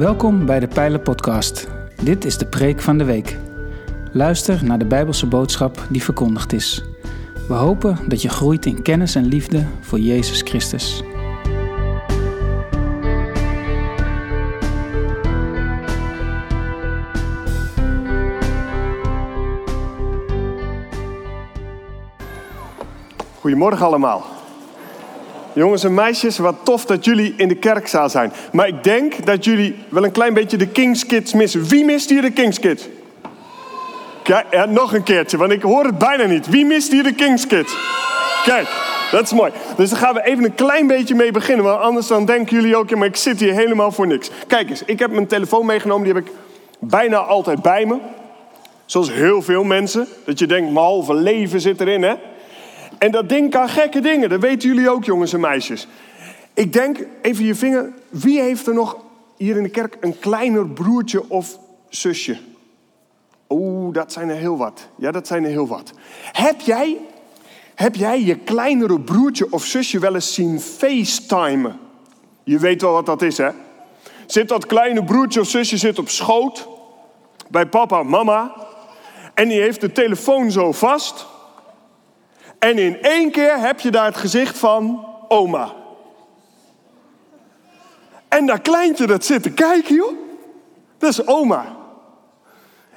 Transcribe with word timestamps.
Welkom 0.00 0.46
bij 0.46 0.60
de 0.60 0.68
Pijlen 0.68 1.02
Podcast. 1.02 1.68
Dit 2.02 2.24
is 2.24 2.38
de 2.38 2.46
preek 2.46 2.80
van 2.80 2.98
de 2.98 3.04
week. 3.04 3.36
Luister 4.12 4.64
naar 4.64 4.78
de 4.78 4.84
Bijbelse 4.84 5.26
boodschap 5.26 5.86
die 5.88 6.02
verkondigd 6.02 6.52
is. 6.52 6.84
We 7.48 7.54
hopen 7.54 7.98
dat 8.08 8.22
je 8.22 8.28
groeit 8.28 8.66
in 8.66 8.82
kennis 8.82 9.14
en 9.14 9.24
liefde 9.24 9.66
voor 9.80 9.98
Jezus 9.98 10.42
Christus. 10.42 11.02
Goedemorgen 23.40 23.86
allemaal. 23.86 24.39
Jongens 25.52 25.84
en 25.84 25.94
meisjes, 25.94 26.38
wat 26.38 26.54
tof 26.62 26.84
dat 26.84 27.04
jullie 27.04 27.34
in 27.36 27.48
de 27.48 27.54
kerkzaal 27.54 28.08
zijn. 28.08 28.32
Maar 28.52 28.68
ik 28.68 28.84
denk 28.84 29.26
dat 29.26 29.44
jullie 29.44 29.76
wel 29.88 30.04
een 30.04 30.12
klein 30.12 30.34
beetje 30.34 30.56
de 30.56 30.68
Kings 30.68 31.06
Kids 31.06 31.32
missen. 31.32 31.68
Wie 31.68 31.84
mist 31.84 32.10
hier 32.10 32.22
de 32.22 32.30
Kings 32.30 32.60
Kids? 32.60 32.88
Kijk, 34.22 34.66
nog 34.68 34.94
een 34.94 35.02
keertje, 35.02 35.36
want 35.36 35.52
ik 35.52 35.62
hoor 35.62 35.84
het 35.84 35.98
bijna 35.98 36.24
niet. 36.24 36.48
Wie 36.48 36.64
mist 36.64 36.92
hier 36.92 37.02
de 37.02 37.14
Kings 37.14 37.46
Kids? 37.46 37.76
Kijk, 38.44 38.66
dat 39.10 39.22
is 39.22 39.32
mooi. 39.32 39.52
Dus 39.76 39.90
daar 39.90 39.98
gaan 39.98 40.14
we 40.14 40.24
even 40.24 40.44
een 40.44 40.54
klein 40.54 40.86
beetje 40.86 41.14
mee 41.14 41.32
beginnen. 41.32 41.64
Want 41.64 41.80
anders 41.80 42.06
dan 42.06 42.24
denken 42.24 42.56
jullie 42.56 42.76
ook, 42.76 42.90
ja, 42.90 42.96
maar 42.96 43.06
ik 43.06 43.16
zit 43.16 43.40
hier 43.40 43.52
helemaal 43.52 43.92
voor 43.92 44.06
niks. 44.06 44.30
Kijk 44.46 44.70
eens, 44.70 44.82
ik 44.84 44.98
heb 44.98 45.10
mijn 45.10 45.26
telefoon 45.26 45.66
meegenomen. 45.66 46.04
Die 46.04 46.14
heb 46.14 46.26
ik 46.26 46.32
bijna 46.78 47.16
altijd 47.16 47.62
bij 47.62 47.86
me. 47.86 47.96
Zoals 48.84 49.12
heel 49.12 49.42
veel 49.42 49.64
mensen. 49.64 50.06
Dat 50.24 50.38
je 50.38 50.46
denkt, 50.46 50.72
mijn 50.72 50.84
halve 50.84 51.14
leven 51.14 51.60
zit 51.60 51.80
erin, 51.80 52.02
hè? 52.02 52.14
En 53.00 53.10
dat 53.10 53.28
ding 53.28 53.50
kan 53.50 53.68
gekke 53.68 54.00
dingen. 54.00 54.28
Dat 54.28 54.40
weten 54.40 54.68
jullie 54.68 54.90
ook, 54.90 55.04
jongens 55.04 55.32
en 55.32 55.40
meisjes. 55.40 55.86
Ik 56.54 56.72
denk, 56.72 56.98
even 57.22 57.44
je 57.44 57.54
vinger. 57.54 57.92
Wie 58.08 58.40
heeft 58.40 58.66
er 58.66 58.74
nog 58.74 58.96
hier 59.36 59.56
in 59.56 59.62
de 59.62 59.68
kerk 59.68 59.96
een 60.00 60.18
kleiner 60.18 60.68
broertje 60.68 61.28
of 61.28 61.58
zusje? 61.88 62.38
Oeh, 63.48 63.94
dat 63.94 64.12
zijn 64.12 64.28
er 64.28 64.36
heel 64.36 64.56
wat. 64.56 64.88
Ja, 64.96 65.10
dat 65.10 65.26
zijn 65.26 65.44
er 65.44 65.50
heel 65.50 65.66
wat. 65.66 65.92
Heb 66.32 66.60
jij, 66.60 66.96
heb 67.74 67.94
jij 67.94 68.22
je 68.22 68.36
kleinere 68.36 69.00
broertje 69.00 69.52
of 69.52 69.64
zusje 69.64 69.98
wel 69.98 70.14
eens 70.14 70.34
zien 70.34 70.60
facetimen? 70.60 71.78
Je 72.44 72.58
weet 72.58 72.82
wel 72.82 72.92
wat 72.92 73.06
dat 73.06 73.22
is, 73.22 73.38
hè? 73.38 73.50
Zit 74.26 74.48
dat 74.48 74.66
kleine 74.66 75.04
broertje 75.04 75.40
of 75.40 75.48
zusje 75.48 75.76
zit 75.76 75.98
op 75.98 76.08
schoot 76.08 76.68
bij 77.48 77.66
papa 77.66 78.02
mama. 78.02 78.54
En 79.34 79.48
die 79.48 79.60
heeft 79.60 79.80
de 79.80 79.92
telefoon 79.92 80.50
zo 80.50 80.72
vast. 80.72 81.26
En 82.60 82.78
in 82.78 83.02
één 83.02 83.30
keer 83.30 83.58
heb 83.58 83.80
je 83.80 83.90
daar 83.90 84.04
het 84.04 84.16
gezicht 84.16 84.58
van 84.58 85.06
oma. 85.28 85.72
En 88.28 88.46
dat 88.46 88.62
kleintje 88.62 89.06
dat 89.06 89.24
zit 89.24 89.42
te 89.42 89.50
kijken, 89.50 89.94
joh. 89.94 90.12
Dat 90.98 91.10
is 91.10 91.26
oma. 91.26 91.64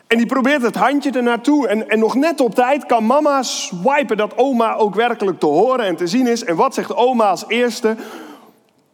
En 0.07 0.17
die 0.17 0.27
probeert 0.27 0.61
het 0.61 0.75
handje 0.75 1.11
er 1.11 1.23
naartoe. 1.23 1.67
En, 1.67 1.89
en 1.89 1.99
nog 1.99 2.15
net 2.15 2.39
op 2.39 2.55
tijd 2.55 2.85
kan 2.85 3.05
mama 3.05 3.43
swipen 3.43 4.17
dat 4.17 4.37
oma 4.37 4.75
ook 4.75 4.95
werkelijk 4.95 5.39
te 5.39 5.45
horen 5.45 5.85
en 5.85 5.95
te 5.95 6.07
zien 6.07 6.27
is. 6.27 6.43
En 6.43 6.55
wat 6.55 6.73
zegt 6.73 6.95
oma 6.95 7.29
als 7.29 7.43
eerste? 7.47 7.95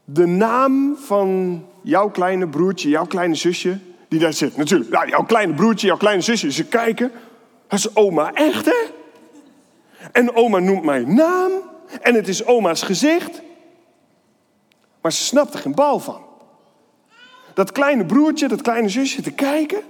De 0.06 0.26
naam 0.26 0.96
van 0.98 1.62
jouw 1.82 2.10
kleine 2.10 2.48
broertje, 2.48 2.90
jouw 2.90 3.06
kleine 3.06 3.36
zusje, 3.36 3.78
die 4.08 4.20
daar 4.20 4.34
zit. 4.34 4.58
Natuurlijk, 4.58 4.90
nou, 4.90 5.10
jouw 5.10 5.24
kleine 5.24 5.54
broertje, 5.54 5.88
jouw 5.88 5.98
kleine 5.98 6.22
zusje. 6.22 6.52
Ze 6.52 6.66
kijken. 6.66 7.12
Dat 7.68 7.80
is 7.80 7.96
oma, 7.96 8.34
echt 8.34 8.66
hè? 8.66 8.98
En 10.12 10.36
oma 10.36 10.60
noemt 10.60 10.84
mijn 10.84 11.16
naam. 11.16 11.52
En 12.02 12.16
het 12.16 12.28
is 12.28 12.46
oma's 12.46 12.82
gezicht. 12.82 13.42
Maar 15.02 15.12
ze 15.12 15.24
snapt 15.24 15.54
er 15.54 15.60
geen 15.60 15.76
bal 15.76 16.00
van. 16.00 16.22
Dat 17.54 17.72
kleine 17.72 18.06
broertje, 18.06 18.48
dat 18.48 18.62
kleine 18.62 18.90
zusje 18.90 19.22
te 19.22 19.32
kijken. 19.32 19.84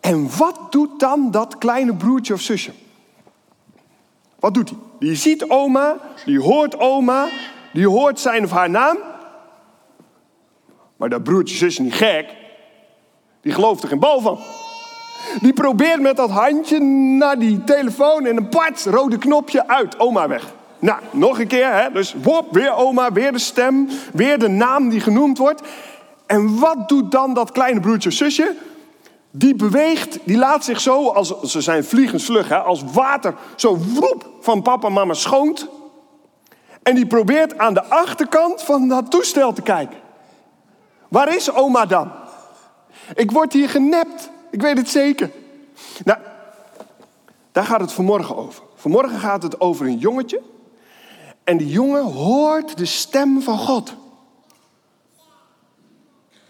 En 0.00 0.36
wat 0.36 0.72
doet 0.72 1.00
dan 1.00 1.30
dat 1.30 1.58
kleine 1.58 1.94
broertje 1.94 2.34
of 2.34 2.40
zusje? 2.40 2.72
Wat 4.38 4.54
doet 4.54 4.68
hij? 4.68 4.78
Die 4.98 5.14
ziet 5.14 5.48
oma, 5.48 5.96
die 6.24 6.40
hoort 6.40 6.78
oma, 6.78 7.28
die 7.72 7.88
hoort 7.88 8.20
zijn 8.20 8.44
of 8.44 8.50
haar 8.50 8.70
naam. 8.70 8.98
Maar 10.96 11.08
dat 11.08 11.22
broertje, 11.22 11.56
zusje 11.56 11.82
niet 11.82 11.94
gek. 11.94 12.34
Die 13.40 13.52
gelooft 13.52 13.82
er 13.82 13.88
geen 13.88 13.98
bal 13.98 14.20
van. 14.20 14.38
Die 15.40 15.52
probeert 15.52 16.00
met 16.00 16.16
dat 16.16 16.30
handje 16.30 16.80
naar 17.18 17.38
die 17.38 17.64
telefoon 17.64 18.26
en 18.26 18.36
een 18.36 18.48
part 18.48 18.84
rode 18.84 19.18
knopje 19.18 19.68
uit. 19.68 19.98
Oma 19.98 20.28
weg. 20.28 20.52
Nou, 20.78 21.00
nog 21.10 21.38
een 21.38 21.46
keer, 21.46 21.72
hè? 21.72 21.90
dus 21.92 22.14
wop, 22.22 22.52
weer 22.52 22.74
oma, 22.74 23.12
weer 23.12 23.32
de 23.32 23.38
stem, 23.38 23.88
weer 24.12 24.38
de 24.38 24.48
naam 24.48 24.88
die 24.88 25.00
genoemd 25.00 25.38
wordt. 25.38 25.62
En 26.26 26.58
wat 26.58 26.88
doet 26.88 27.10
dan 27.10 27.34
dat 27.34 27.52
kleine 27.52 27.80
broertje 27.80 28.10
zusje? 28.10 28.54
Die 29.30 29.54
beweegt, 29.54 30.18
die 30.24 30.36
laat 30.36 30.64
zich 30.64 30.80
zo, 30.80 31.08
als, 31.08 31.40
ze 31.40 31.60
zijn 31.60 31.84
vliegensvlug, 31.84 32.48
hè, 32.48 32.56
als 32.56 32.82
water, 32.92 33.34
zo 33.56 33.76
woep 33.76 34.30
van 34.40 34.62
papa 34.62 34.86
en 34.86 34.92
mama 34.92 35.14
schoont. 35.14 35.68
En 36.82 36.94
die 36.94 37.06
probeert 37.06 37.58
aan 37.58 37.74
de 37.74 37.84
achterkant 37.84 38.62
van 38.62 38.88
dat 38.88 39.10
toestel 39.10 39.52
te 39.52 39.62
kijken. 39.62 39.96
Waar 41.08 41.34
is 41.34 41.52
oma 41.52 41.86
dan? 41.86 42.10
Ik 43.14 43.30
word 43.30 43.52
hier 43.52 43.68
genept. 43.68 44.30
Ik 44.54 44.62
weet 44.62 44.76
het 44.76 44.88
zeker. 44.88 45.30
Nou, 46.04 46.18
daar 47.52 47.64
gaat 47.64 47.80
het 47.80 47.92
vanmorgen 47.92 48.36
over. 48.36 48.62
Vanmorgen 48.74 49.18
gaat 49.18 49.42
het 49.42 49.60
over 49.60 49.86
een 49.86 49.98
jongetje. 49.98 50.42
En 51.44 51.56
die 51.56 51.68
jongen 51.68 52.02
hoort 52.02 52.76
de 52.76 52.84
stem 52.84 53.42
van 53.42 53.58
God. 53.58 53.94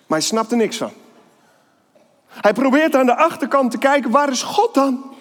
Maar 0.06 0.18
hij 0.18 0.20
snapt 0.20 0.50
er 0.50 0.56
niks 0.56 0.76
van. 0.76 0.90
Hij 2.26 2.52
probeert 2.52 2.96
aan 2.96 3.06
de 3.06 3.16
achterkant 3.16 3.70
te 3.70 3.78
kijken, 3.78 4.10
waar 4.10 4.30
is 4.30 4.42
God 4.42 4.74
dan? 4.74 5.14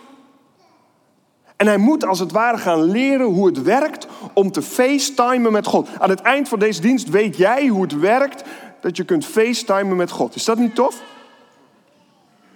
En 1.55 1.67
hij 1.67 1.77
moet 1.77 2.05
als 2.05 2.19
het 2.19 2.31
ware 2.31 2.57
gaan 2.57 2.83
leren 2.83 3.25
hoe 3.25 3.45
het 3.45 3.61
werkt 3.61 4.07
om 4.33 4.51
te 4.51 4.61
facetimen 4.61 5.51
met 5.51 5.67
God. 5.67 5.89
Aan 5.99 6.09
het 6.09 6.21
eind 6.21 6.49
van 6.49 6.59
deze 6.59 6.81
dienst 6.81 7.09
weet 7.09 7.37
jij 7.37 7.67
hoe 7.67 7.81
het 7.81 7.99
werkt 7.99 8.43
dat 8.81 8.97
je 8.97 9.03
kunt 9.03 9.25
facetimen 9.25 9.95
met 9.95 10.11
God. 10.11 10.35
Is 10.35 10.45
dat 10.45 10.57
niet 10.57 10.75
tof? 10.75 11.01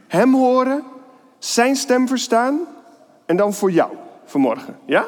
Hem 0.08 0.34
horen, 0.34 0.84
zijn 1.40 1.76
stem 1.76 2.08
verstaan 2.08 2.60
en 3.26 3.38
dan 3.38 3.54
voor 3.54 3.72
jou 3.72 3.92
vanmorgen. 4.26 4.78
Ja? 4.86 5.06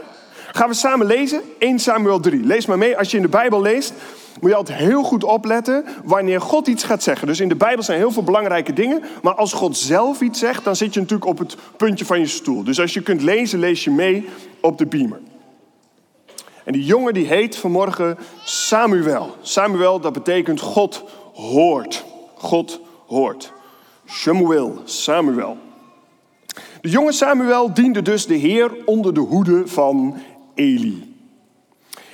Gaan 0.52 0.70
we 0.70 0.74
samen 0.74 1.06
lezen? 1.06 1.42
1 1.60 1.80
Samuel 1.80 2.20
3. 2.20 2.46
Lees 2.46 2.66
maar 2.66 2.78
mee. 2.78 2.98
Als 2.98 3.12
je 3.12 3.18
in 3.18 3.24
de 3.24 3.30
Bijbel 3.30 3.62
leest, 3.62 3.94
moet 4.42 4.50
je 4.50 4.56
altijd 4.56 4.80
heel 4.80 5.04
goed 5.04 5.24
opletten 5.24 5.86
wanneer 6.04 6.42
God 6.42 6.68
iets 6.68 6.84
gaat 6.84 7.04
zeggen. 7.04 7.28
Dus 7.28 7.40
in 7.40 7.50
de 7.50 7.56
Bijbel 7.56 7.84
zijn 7.84 7.98
heel 7.98 8.12
veel 8.12 8.24
belangrijke 8.24 8.74
dingen. 8.74 9.04
Maar 9.22 9.36
als 9.36 9.54
God 9.54 9.78
zelf 9.78 10.22
iets 10.22 10.40
zegt, 10.40 10.64
dan 10.64 10.76
zit 10.76 10.94
je 10.94 11.00
natuurlijk 11.00 11.30
op 11.30 11.38
het 11.38 11.56
puntje 11.78 12.06
van 12.06 12.20
je 12.20 12.28
stoel. 12.28 12.64
Dus 12.64 12.80
als 12.80 12.94
je 12.94 13.02
kunt 13.02 13.22
lezen, 13.22 13.60
lees 13.60 13.84
je 13.84 13.92
mee 13.92 14.30
op 14.62 14.78
de 14.78 14.86
beamer. 14.86 15.20
En 16.64 16.74
die 16.74 16.86
jongen 16.86 17.14
die 17.14 17.26
heet 17.26 17.56
vanmorgen 17.56 18.18
Samuel. 18.44 19.36
Samuel, 19.42 20.00
dat 20.00 20.14
betekent 20.14 20.60
God 20.60 21.04
hoort. 21.34 22.06
God 22.36 22.80
hoort. 23.08 23.54
Samuel, 24.12 24.82
Samuel. 24.84 25.58
De 26.82 26.90
jonge 26.90 27.12
Samuel 27.12 27.74
diende 27.74 28.02
dus 28.02 28.26
de 28.26 28.36
Heer 28.36 28.72
onder 28.86 29.14
de 29.14 29.20
hoede 29.20 29.68
van 29.68 30.18
Eli. 30.56 31.16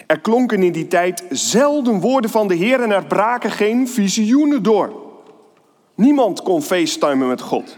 Er 0.07 0.19
klonken 0.19 0.63
in 0.63 0.71
die 0.71 0.87
tijd 0.87 1.23
zelden 1.29 1.99
woorden 1.99 2.29
van 2.29 2.47
de 2.47 2.55
Heer 2.55 2.81
en 2.81 2.91
er 2.91 3.05
braken 3.05 3.51
geen 3.51 3.87
visioenen 3.87 4.63
door. 4.63 4.93
Niemand 5.95 6.41
kon 6.41 6.61
facetimen 6.61 7.27
met 7.27 7.41
God. 7.41 7.77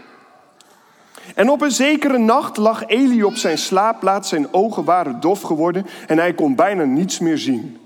En 1.34 1.50
op 1.50 1.60
een 1.60 1.70
zekere 1.70 2.18
nacht 2.18 2.56
lag 2.56 2.86
Eli 2.86 3.22
op 3.22 3.34
zijn 3.34 3.58
slaapplaats, 3.58 4.28
zijn 4.28 4.52
ogen 4.52 4.84
waren 4.84 5.20
dof 5.20 5.40
geworden 5.40 5.86
en 6.06 6.18
hij 6.18 6.34
kon 6.34 6.54
bijna 6.54 6.84
niets 6.84 7.18
meer 7.18 7.38
zien. 7.38 7.76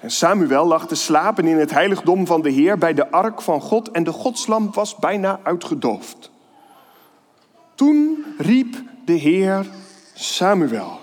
En 0.00 0.10
Samuel 0.10 0.66
lag 0.66 0.86
te 0.86 0.94
slapen 0.94 1.46
in 1.46 1.58
het 1.58 1.70
heiligdom 1.70 2.26
van 2.26 2.42
de 2.42 2.50
Heer 2.50 2.78
bij 2.78 2.94
de 2.94 3.10
ark 3.10 3.42
van 3.42 3.60
God 3.60 3.90
en 3.90 4.04
de 4.04 4.12
godslamp 4.12 4.74
was 4.74 4.96
bijna 4.96 5.40
uitgedoofd. 5.42 6.30
Toen 7.74 8.24
riep 8.38 8.76
de 9.04 9.12
Heer 9.12 9.66
Samuel. 10.14 11.00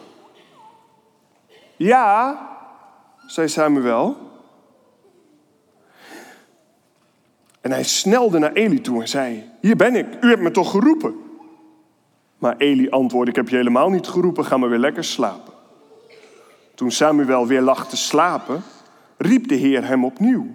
Ja, 1.76 2.40
zei 3.28 3.48
Samuel. 3.48 4.18
En 7.62 7.72
hij 7.72 7.84
snelde 7.84 8.40
naar 8.40 8.54
Eli 8.54 8.82
toe 8.82 9.02
en 9.02 9.08
zei: 9.08 9.50
Hier 9.62 9.76
ben 9.76 9.96
ik, 9.96 10.08
u 10.22 10.30
hebt 10.30 10.42
me 10.42 10.52
toch 10.52 10.72
geroepen? 10.72 11.16
Maar 12.38 12.58
Eli 12.58 12.90
antwoordde: 12.90 13.30
Ik 13.30 13.36
heb 13.36 13.50
je 13.50 13.56
helemaal 13.56 13.90
niet 13.90 14.08
geroepen, 14.08 14.46
ga 14.46 14.58
maar 14.58 14.70
weer 14.70 14.80
lekker 14.80 15.04
slapen. 15.04 15.54
Toen 16.76 16.92
Samuel 16.92 17.48
weer 17.48 17.62
lag 17.62 17.90
te 17.90 17.98
slapen, 17.98 18.64
riep 19.18 19.48
de 19.48 19.56
Heer 19.56 19.88
hem 19.88 20.06
opnieuw. 20.06 20.48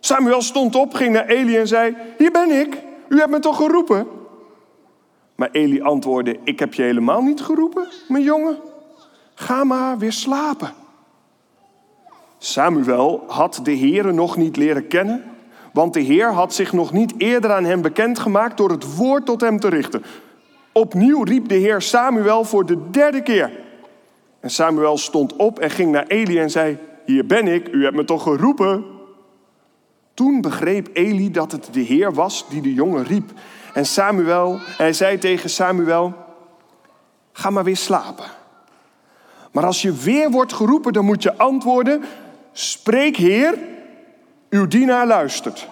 Samuel 0.00 0.42
stond 0.42 0.74
op, 0.74 0.94
ging 0.94 1.12
naar 1.12 1.26
Eli 1.26 1.56
en 1.56 1.68
zei: 1.68 1.96
Hier 2.18 2.30
ben 2.30 2.50
ik, 2.50 2.78
u 3.08 3.18
hebt 3.18 3.30
me 3.30 3.38
toch 3.38 3.56
geroepen? 3.56 4.06
Maar 5.34 5.48
Eli 5.52 5.82
antwoordde: 5.82 6.36
Ik 6.44 6.58
heb 6.58 6.74
je 6.74 6.82
helemaal 6.82 7.22
niet 7.22 7.40
geroepen, 7.40 7.88
mijn 8.08 8.22
jongen. 8.22 8.56
Ga 9.34 9.64
maar 9.64 9.98
weer 9.98 10.12
slapen. 10.12 10.72
Samuel 12.38 13.24
had 13.26 13.60
de 13.62 13.76
Heere 13.76 14.12
nog 14.12 14.36
niet 14.36 14.56
leren 14.56 14.86
kennen 14.86 15.24
Want 15.72 15.94
de 15.94 16.00
Heer 16.00 16.32
had 16.32 16.54
zich 16.54 16.72
nog 16.72 16.92
niet 16.92 17.14
eerder 17.18 17.52
aan 17.52 17.64
hem 17.64 17.82
bekendgemaakt 17.82 18.56
door 18.56 18.70
het 18.70 18.96
woord 18.96 19.26
tot 19.26 19.40
hem 19.40 19.60
te 19.60 19.68
richten. 19.68 20.02
Opnieuw 20.72 21.22
riep 21.22 21.48
de 21.48 21.54
Heer 21.54 21.82
Samuel 21.82 22.44
voor 22.44 22.66
de 22.66 22.90
derde 22.90 23.22
keer. 23.22 23.50
En 24.40 24.50
Samuel 24.50 24.96
stond 24.98 25.36
op 25.36 25.58
en 25.58 25.70
ging 25.70 25.92
naar 25.92 26.06
Eli 26.06 26.38
en 26.38 26.50
zei: 26.50 26.78
Hier 27.08 27.26
ben 27.26 27.48
ik, 27.48 27.68
u 27.68 27.84
hebt 27.84 27.96
me 27.96 28.04
toch 28.04 28.22
geroepen? 28.22 28.84
Toen 30.14 30.40
begreep 30.40 30.88
Eli 30.92 31.30
dat 31.30 31.52
het 31.52 31.68
de 31.72 31.80
Heer 31.80 32.14
was 32.14 32.48
die 32.48 32.62
de 32.62 32.74
jongen 32.74 33.04
riep. 33.04 33.30
En 33.74 33.86
Samuel, 33.86 34.58
hij 34.60 34.92
zei 34.92 35.18
tegen 35.18 35.50
Samuel: 35.50 36.14
Ga 37.32 37.50
maar 37.50 37.64
weer 37.64 37.76
slapen. 37.76 38.24
Maar 39.52 39.64
als 39.64 39.82
je 39.82 39.92
weer 39.92 40.30
wordt 40.30 40.52
geroepen, 40.52 40.92
dan 40.92 41.04
moet 41.04 41.22
je 41.22 41.36
antwoorden: 41.36 42.04
Spreek, 42.52 43.16
Heer, 43.16 43.58
uw 44.50 44.66
dienaar 44.66 45.06
luistert. 45.06 45.68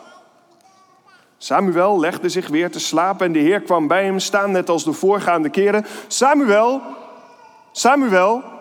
Samuel 1.39 2.01
legde 2.01 2.29
zich 2.29 2.49
weer 2.49 2.71
te 2.71 2.81
slapen 2.81 3.27
en 3.27 3.33
de 3.33 3.39
Heer 3.39 3.61
kwam 3.61 3.87
bij 3.87 4.05
hem 4.05 4.19
staan, 4.19 4.51
net 4.51 4.69
als 4.69 4.85
de 4.85 4.93
voorgaande 4.93 5.49
keren. 5.49 5.87
Samuel, 6.07 6.81
Samuel. 7.73 8.55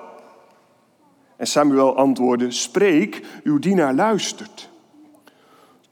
En 1.37 1.47
Samuel 1.47 1.95
antwoordde: 1.95 2.51
Spreek, 2.51 3.21
uw 3.43 3.59
dienaar 3.59 3.93
luistert. 3.93 4.69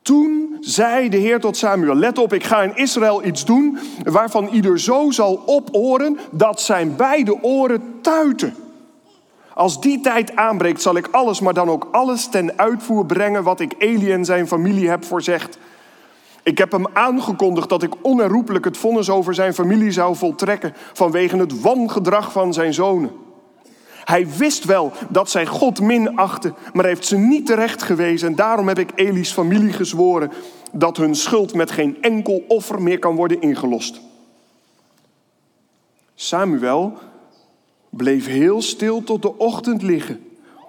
Toen 0.01 0.57
zei 0.59 1.09
de 1.09 1.17
Heer 1.17 1.39
tot 1.39 1.57
Samuel: 1.57 1.95
Let 1.95 2.17
op, 2.17 2.33
ik 2.33 2.43
ga 2.43 2.61
in 2.61 2.75
Israël 2.75 3.25
iets 3.25 3.45
doen 3.45 3.77
waarvan 4.03 4.47
ieder 4.47 4.79
zo 4.79 5.11
zal 5.11 5.43
oporen 5.45 6.17
dat 6.31 6.61
zijn 6.61 6.95
beide 6.95 7.43
oren 7.43 7.81
tuiten. 8.01 8.55
Als 9.53 9.81
die 9.81 10.01
tijd 10.01 10.35
aanbreekt, 10.35 10.81
zal 10.81 10.95
ik 10.95 11.07
alles, 11.11 11.39
maar 11.39 11.53
dan 11.53 11.69
ook 11.69 11.87
alles 11.91 12.27
ten 12.27 12.57
uitvoer 12.57 13.05
brengen 13.05 13.43
wat 13.43 13.59
ik 13.59 13.73
Eli 13.77 14.11
en 14.11 14.25
zijn 14.25 14.47
familie 14.47 14.89
heb 14.89 15.05
voorzegd. 15.05 15.57
Ik 16.43 16.57
heb 16.57 16.71
hem 16.71 16.87
aangekondigd 16.93 17.69
dat 17.69 17.83
ik 17.83 17.93
onherroepelijk 18.01 18.65
het 18.65 18.77
vonnis 18.77 19.09
over 19.09 19.33
zijn 19.33 19.53
familie 19.53 19.91
zou 19.91 20.15
voltrekken 20.15 20.73
vanwege 20.93 21.37
het 21.37 21.61
wangedrag 21.61 22.31
van 22.31 22.53
zijn 22.53 22.73
zonen. 22.73 23.11
Hij 24.03 24.27
wist 24.38 24.65
wel 24.65 24.91
dat 25.09 25.29
zij 25.29 25.45
God 25.45 25.81
minachten, 25.81 26.55
maar 26.73 26.85
heeft 26.85 27.05
ze 27.05 27.17
niet 27.17 27.45
terecht 27.45 27.83
gewezen. 27.83 28.27
En 28.27 28.35
daarom 28.35 28.67
heb 28.67 28.79
ik 28.79 28.91
Eli's 28.95 29.31
familie 29.31 29.73
gezworen 29.73 30.31
dat 30.71 30.97
hun 30.97 31.15
schuld 31.15 31.53
met 31.53 31.71
geen 31.71 31.97
enkel 32.01 32.44
offer 32.47 32.81
meer 32.81 33.00
kan 33.00 33.15
worden 33.15 33.41
ingelost. 33.41 34.01
Samuel 36.15 36.97
bleef 37.89 38.27
heel 38.27 38.61
stil 38.61 39.03
tot 39.03 39.21
de 39.21 39.38
ochtend 39.38 39.81
liggen, 39.81 40.19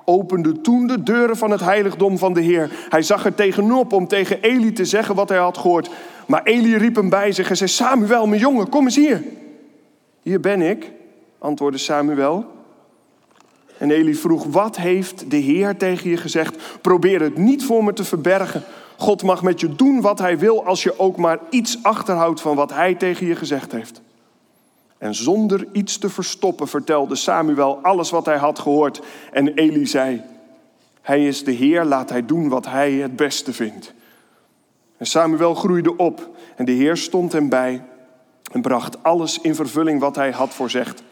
opende 0.05 0.61
toen 0.61 0.87
de 0.87 1.03
deuren 1.03 1.37
van 1.37 1.51
het 1.51 1.61
heiligdom 1.61 2.19
van 2.19 2.33
de 2.33 2.41
Heer. 2.41 2.87
Hij 2.89 3.03
zag 3.03 3.25
er 3.25 3.35
tegenop 3.35 3.93
om 3.93 4.09
tegen 4.09 4.43
Eli 4.43 4.73
te 4.73 4.85
zeggen 4.85 5.15
wat 5.15 5.29
hij 5.29 5.39
had 5.39 5.59
gehoord. 5.59 5.91
Maar 6.27 6.43
Eli 6.43 6.77
riep 6.77 6.95
hem 6.97 7.09
bij 7.09 7.33
zich 7.33 7.51
en 7.51 7.57
zei: 7.57 7.71
Samuel, 7.71 8.27
mijn 8.27 8.41
jongen, 8.41 8.69
kom 8.69 8.85
eens 8.85 8.97
hier. 8.97 9.25
Hier 10.23 10.41
ben 10.41 10.63
ik, 10.63 10.91
antwoordde 11.39 11.79
Samuel. 11.79 12.54
En 13.85 13.91
Eli 13.91 14.15
vroeg: 14.15 14.45
Wat 14.45 14.77
heeft 14.77 15.31
de 15.31 15.37
Heer 15.37 15.77
tegen 15.77 16.11
je 16.11 16.17
gezegd? 16.17 16.57
Probeer 16.81 17.21
het 17.21 17.37
niet 17.39 17.65
voor 17.65 17.85
me 17.85 17.93
te 17.93 18.05
verbergen. 18.05 18.63
God 18.97 19.23
mag 19.23 19.43
met 19.43 19.61
je 19.61 19.75
doen 19.75 20.01
wat 20.01 20.19
hij 20.19 20.39
wil 20.39 20.65
als 20.65 20.83
je 20.83 20.99
ook 20.99 21.17
maar 21.17 21.39
iets 21.51 21.79
achterhoudt 21.83 22.41
van 22.41 22.57
wat 22.57 22.73
hij 22.73 22.95
tegen 22.95 23.27
je 23.27 23.35
gezegd 23.37 23.73
heeft. 23.73 24.01
En 24.99 25.15
zonder 25.15 25.67
iets 25.73 25.99
te 25.99 26.11
verstoppen 26.11 26.69
vertelde 26.69 27.15
Samuel 27.15 27.79
alles 27.83 28.11
wat 28.11 28.27
hij 28.27 28.37
had 28.37 28.59
gehoord. 28.59 29.03
En 29.33 29.49
Eli 29.55 29.87
zei: 29.87 30.23
Hij 31.03 31.27
is 31.27 31.45
de 31.45 31.53
Heer, 31.53 31.85
laat 31.85 32.11
hij 32.11 32.27
doen 32.27 32.49
wat 32.49 32.67
hij 32.67 32.93
het 32.93 33.17
beste 33.17 33.53
vindt. 33.53 33.95
En 34.97 35.07
Samuel 35.07 35.55
groeide 35.55 35.97
op 35.97 36.29
en 36.57 36.65
de 36.65 36.73
Heer 36.73 36.97
stond 36.97 37.33
hem 37.33 37.49
bij 37.49 37.83
en 38.53 38.63
bracht 38.63 39.03
alles 39.03 39.39
in 39.41 39.55
vervulling 39.55 40.01
wat 40.01 40.17
hij 40.17 40.31
had 40.31 40.55
voorzegd. 40.55 41.03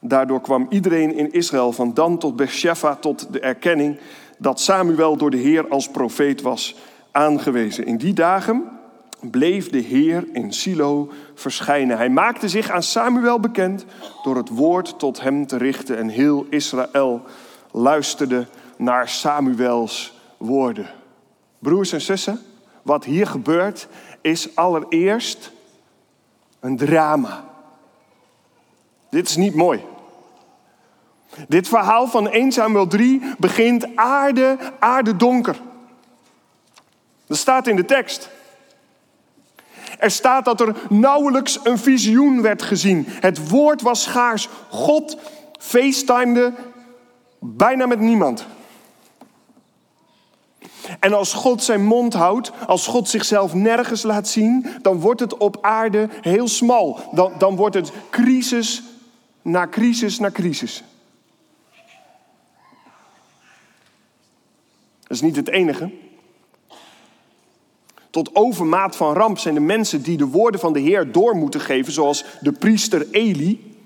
Daardoor 0.00 0.40
kwam 0.40 0.66
iedereen 0.70 1.14
in 1.14 1.32
Israël 1.32 1.72
van 1.72 1.94
Dan 1.94 2.18
tot 2.18 2.36
Beersheba 2.36 2.94
tot 2.96 3.32
de 3.32 3.40
erkenning 3.40 3.98
dat 4.38 4.60
Samuel 4.60 5.16
door 5.16 5.30
de 5.30 5.36
Heer 5.36 5.68
als 5.68 5.88
profeet 5.88 6.42
was 6.42 6.76
aangewezen. 7.10 7.86
In 7.86 7.96
die 7.96 8.12
dagen 8.12 8.78
bleef 9.20 9.70
de 9.70 9.78
Heer 9.78 10.24
in 10.32 10.52
Silo 10.52 11.10
verschijnen. 11.34 11.96
Hij 11.96 12.10
maakte 12.10 12.48
zich 12.48 12.70
aan 12.70 12.82
Samuel 12.82 13.40
bekend 13.40 13.84
door 14.22 14.36
het 14.36 14.48
woord 14.48 14.98
tot 14.98 15.20
hem 15.20 15.46
te 15.46 15.56
richten. 15.56 15.96
En 15.98 16.08
heel 16.08 16.46
Israël 16.50 17.22
luisterde 17.72 18.46
naar 18.76 19.08
Samuels 19.08 20.20
woorden. 20.36 20.86
Broers 21.58 21.92
en 21.92 22.00
zussen, 22.00 22.40
wat 22.82 23.04
hier 23.04 23.26
gebeurt 23.26 23.88
is 24.20 24.56
allereerst 24.56 25.52
een 26.60 26.76
drama. 26.76 27.47
Dit 29.10 29.28
is 29.28 29.36
niet 29.36 29.54
mooi. 29.54 29.84
Dit 31.48 31.68
verhaal 31.68 32.06
van 32.06 32.28
1 32.28 32.52
Samuel 32.52 32.86
3 32.86 33.22
begint 33.38 33.96
aarde, 33.96 34.58
aarde 34.78 35.16
donker. 35.16 35.60
Dat 37.26 37.36
staat 37.36 37.66
in 37.66 37.76
de 37.76 37.84
tekst. 37.84 38.30
Er 39.98 40.10
staat 40.10 40.44
dat 40.44 40.60
er 40.60 40.74
nauwelijks 40.88 41.60
een 41.62 41.78
visioen 41.78 42.42
werd 42.42 42.62
gezien. 42.62 43.04
Het 43.08 43.48
woord 43.48 43.82
was 43.82 44.02
schaars. 44.02 44.48
God 44.68 45.16
facetimede 45.58 46.52
bijna 47.38 47.86
met 47.86 48.00
niemand. 48.00 48.46
En 51.00 51.12
als 51.12 51.32
God 51.32 51.62
zijn 51.62 51.84
mond 51.84 52.14
houdt, 52.14 52.52
als 52.66 52.86
God 52.86 53.08
zichzelf 53.08 53.54
nergens 53.54 54.02
laat 54.02 54.28
zien, 54.28 54.66
dan 54.82 55.00
wordt 55.00 55.20
het 55.20 55.36
op 55.36 55.58
aarde 55.60 56.08
heel 56.20 56.48
smal. 56.48 57.00
Dan, 57.12 57.32
dan 57.38 57.56
wordt 57.56 57.74
het 57.74 57.92
crisis 58.10 58.82
na 59.42 59.66
crisis 59.66 60.18
na 60.18 60.30
crisis. 60.30 60.84
Dat 65.02 65.16
is 65.16 65.20
niet 65.20 65.36
het 65.36 65.48
enige. 65.48 65.90
Tot 68.10 68.34
overmaat 68.34 68.96
van 68.96 69.14
ramp 69.14 69.38
zijn 69.38 69.54
de 69.54 69.60
mensen 69.60 70.02
die 70.02 70.16
de 70.16 70.26
woorden 70.26 70.60
van 70.60 70.72
de 70.72 70.80
Heer 70.80 71.12
door 71.12 71.36
moeten 71.36 71.60
geven, 71.60 71.92
zoals 71.92 72.24
de 72.40 72.52
priester 72.52 73.06
Eli. 73.10 73.76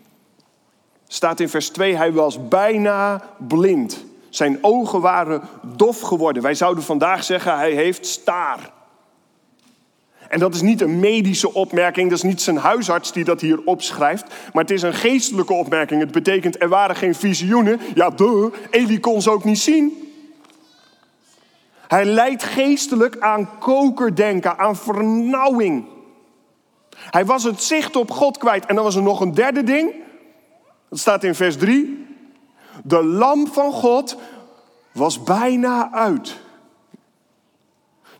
Staat 1.06 1.40
in 1.40 1.48
vers 1.48 1.68
2, 1.68 1.96
hij 1.96 2.12
was 2.12 2.48
bijna 2.48 3.22
blind. 3.48 4.04
Zijn 4.28 4.58
ogen 4.60 5.00
waren 5.00 5.48
dof 5.76 6.00
geworden. 6.00 6.42
Wij 6.42 6.54
zouden 6.54 6.84
vandaag 6.84 7.24
zeggen, 7.24 7.56
hij 7.56 7.72
heeft 7.72 8.06
staar. 8.06 8.72
En 10.32 10.38
dat 10.38 10.54
is 10.54 10.60
niet 10.60 10.80
een 10.80 11.00
medische 11.00 11.54
opmerking, 11.54 12.08
dat 12.08 12.18
is 12.18 12.24
niet 12.24 12.40
zijn 12.40 12.56
huisarts 12.56 13.12
die 13.12 13.24
dat 13.24 13.40
hier 13.40 13.60
opschrijft, 13.64 14.24
maar 14.52 14.62
het 14.62 14.72
is 14.72 14.82
een 14.82 14.94
geestelijke 14.94 15.52
opmerking. 15.52 16.00
Het 16.00 16.12
betekent 16.12 16.62
er 16.62 16.68
waren 16.68 16.96
geen 16.96 17.14
visioenen. 17.14 17.80
Ja, 17.94 18.10
de, 18.10 18.50
Eli 18.70 19.00
kon 19.00 19.22
ze 19.22 19.30
ook 19.30 19.44
niet 19.44 19.58
zien. 19.58 20.12
Hij 21.88 22.04
leidt 22.04 22.42
geestelijk 22.42 23.16
aan 23.20 23.58
kokerdenken, 23.58 24.58
aan 24.58 24.76
vernauwing. 24.76 25.84
Hij 26.96 27.24
was 27.24 27.44
het 27.44 27.62
zicht 27.62 27.96
op 27.96 28.10
God 28.10 28.38
kwijt. 28.38 28.66
En 28.66 28.74
dan 28.74 28.84
was 28.84 28.96
er 28.96 29.02
nog 29.02 29.20
een 29.20 29.34
derde 29.34 29.62
ding. 29.62 29.94
Dat 30.88 30.98
staat 30.98 31.24
in 31.24 31.34
vers 31.34 31.56
3. 31.56 32.06
De 32.84 33.04
lamp 33.04 33.52
van 33.52 33.72
God 33.72 34.16
was 34.92 35.22
bijna 35.22 35.92
uit. 35.92 36.36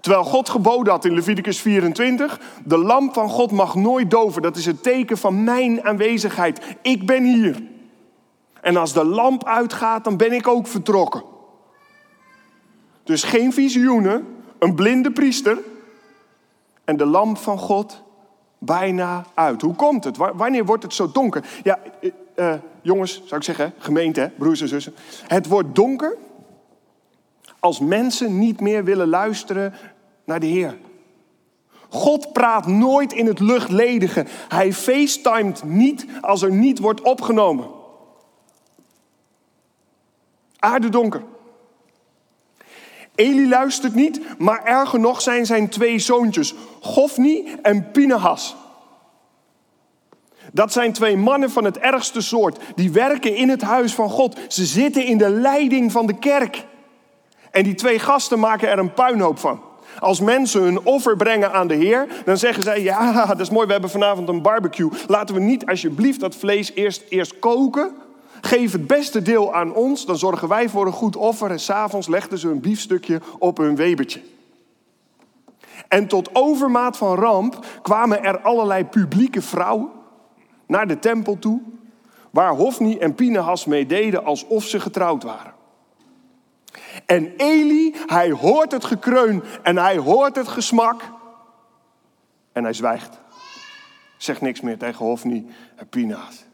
Terwijl 0.02 0.24
God 0.24 0.48
geboden 0.48 0.92
had 0.92 1.04
in 1.04 1.14
Leviticus 1.14 1.60
24, 1.60 2.40
de 2.64 2.78
lamp 2.78 3.14
van 3.14 3.28
God 3.28 3.50
mag 3.50 3.74
nooit 3.74 4.10
doven. 4.10 4.42
Dat 4.42 4.56
is 4.56 4.66
het 4.66 4.82
teken 4.82 5.18
van 5.18 5.44
mijn 5.44 5.84
aanwezigheid. 5.84 6.76
Ik 6.82 7.06
ben 7.06 7.24
hier. 7.24 7.62
En 8.60 8.76
als 8.76 8.92
de 8.92 9.04
lamp 9.04 9.44
uitgaat, 9.44 10.04
dan 10.04 10.16
ben 10.16 10.32
ik 10.32 10.48
ook 10.48 10.66
vertrokken. 10.66 11.22
Dus 13.04 13.22
geen 13.22 13.52
visioenen, 13.52 14.26
een 14.58 14.74
blinde 14.74 15.10
priester 15.10 15.58
en 16.84 16.96
de 16.96 17.06
lamp 17.06 17.38
van 17.38 17.58
God 17.58 18.02
bijna 18.58 19.26
uit. 19.34 19.62
Hoe 19.62 19.74
komt 19.74 20.04
het? 20.04 20.16
Wanneer 20.16 20.64
wordt 20.64 20.82
het 20.82 20.94
zo 20.94 21.10
donker? 21.12 21.44
Ja, 21.62 21.78
uh, 22.36 22.54
jongens, 22.80 23.22
zou 23.24 23.36
ik 23.36 23.46
zeggen, 23.46 23.74
gemeente, 23.78 24.30
broers 24.38 24.60
en 24.60 24.68
zussen. 24.68 24.94
Het 25.26 25.46
wordt 25.46 25.74
donker 25.74 26.16
als 27.62 27.80
mensen 27.80 28.38
niet 28.38 28.60
meer 28.60 28.84
willen 28.84 29.08
luisteren 29.08 29.74
naar 30.24 30.40
de 30.40 30.46
Heer. 30.46 30.78
God 31.88 32.32
praat 32.32 32.66
nooit 32.66 33.12
in 33.12 33.26
het 33.26 33.40
luchtledige. 33.40 34.26
Hij 34.48 34.72
facetimet 34.72 35.62
niet 35.64 36.06
als 36.20 36.42
er 36.42 36.52
niet 36.52 36.78
wordt 36.78 37.00
opgenomen. 37.00 37.66
Aarde 40.58 40.88
donker. 40.88 41.22
Eli 43.14 43.48
luistert 43.48 43.94
niet, 43.94 44.20
maar 44.38 44.64
erger 44.64 45.00
nog 45.00 45.20
zijn 45.20 45.46
zijn 45.46 45.68
twee 45.68 45.98
zoontjes, 45.98 46.54
Gofni 46.80 47.54
en 47.62 47.90
Pinehas. 47.90 48.56
Dat 50.52 50.72
zijn 50.72 50.92
twee 50.92 51.16
mannen 51.16 51.50
van 51.50 51.64
het 51.64 51.78
ergste 51.78 52.20
soort. 52.20 52.58
Die 52.74 52.90
werken 52.90 53.36
in 53.36 53.48
het 53.48 53.62
huis 53.62 53.94
van 53.94 54.10
God. 54.10 54.38
Ze 54.48 54.64
zitten 54.64 55.04
in 55.04 55.18
de 55.18 55.30
leiding 55.30 55.92
van 55.92 56.06
de 56.06 56.18
kerk. 56.18 56.64
En 57.50 57.62
die 57.62 57.74
twee 57.74 57.98
gasten 57.98 58.38
maken 58.38 58.68
er 58.68 58.78
een 58.78 58.92
puinhoop 58.92 59.38
van. 59.38 59.60
Als 59.98 60.20
mensen 60.20 60.62
hun 60.62 60.84
offer 60.84 61.16
brengen 61.16 61.52
aan 61.52 61.68
de 61.68 61.74
Heer, 61.74 62.06
dan 62.24 62.36
zeggen 62.36 62.62
zij: 62.62 62.82
Ja, 62.82 63.26
dat 63.26 63.40
is 63.40 63.50
mooi, 63.50 63.66
we 63.66 63.72
hebben 63.72 63.90
vanavond 63.90 64.28
een 64.28 64.42
barbecue. 64.42 64.90
Laten 65.06 65.34
we 65.34 65.40
niet 65.40 65.66
alsjeblieft 65.66 66.20
dat 66.20 66.36
vlees 66.36 66.72
eerst, 66.74 67.02
eerst 67.08 67.38
koken. 67.38 67.92
Geef 68.40 68.72
het 68.72 68.86
beste 68.86 69.22
deel 69.22 69.54
aan 69.54 69.74
ons, 69.74 70.06
dan 70.06 70.18
zorgen 70.18 70.48
wij 70.48 70.68
voor 70.68 70.86
een 70.86 70.92
goed 70.92 71.16
offer. 71.16 71.50
En 71.50 71.60
s'avonds 71.60 72.08
legden 72.08 72.38
ze 72.38 72.48
een 72.48 72.60
biefstukje 72.60 73.20
op 73.38 73.56
hun 73.56 73.76
webertje. 73.76 74.20
En 75.88 76.06
tot 76.06 76.30
overmaat 76.32 76.96
van 76.96 77.14
ramp 77.14 77.64
kwamen 77.82 78.24
er 78.24 78.40
allerlei 78.40 78.84
publieke 78.84 79.42
vrouwen 79.42 79.90
naar 80.66 80.86
de 80.86 80.98
tempel 80.98 81.38
toe, 81.38 81.60
waar 82.30 82.54
Hofni 82.54 82.98
en 82.98 83.14
Pinehas 83.14 83.64
mee 83.64 83.86
deden 83.86 84.24
alsof 84.24 84.64
ze 84.64 84.80
getrouwd 84.80 85.22
waren. 85.22 85.51
En 87.06 87.32
Eli, 87.36 87.94
hij 88.06 88.30
hoort 88.30 88.72
het 88.72 88.84
gekreun 88.84 89.42
en 89.62 89.76
hij 89.76 89.96
hoort 89.96 90.36
het 90.36 90.48
gesmak. 90.48 91.02
En 92.52 92.62
hij 92.62 92.72
zwijgt. 92.72 93.20
Zegt 94.16 94.40
niks 94.40 94.60
meer 94.60 94.78
tegen 94.78 95.06
Hofni 95.06 95.46
en 95.76 95.88
Pinehas. 95.88 96.44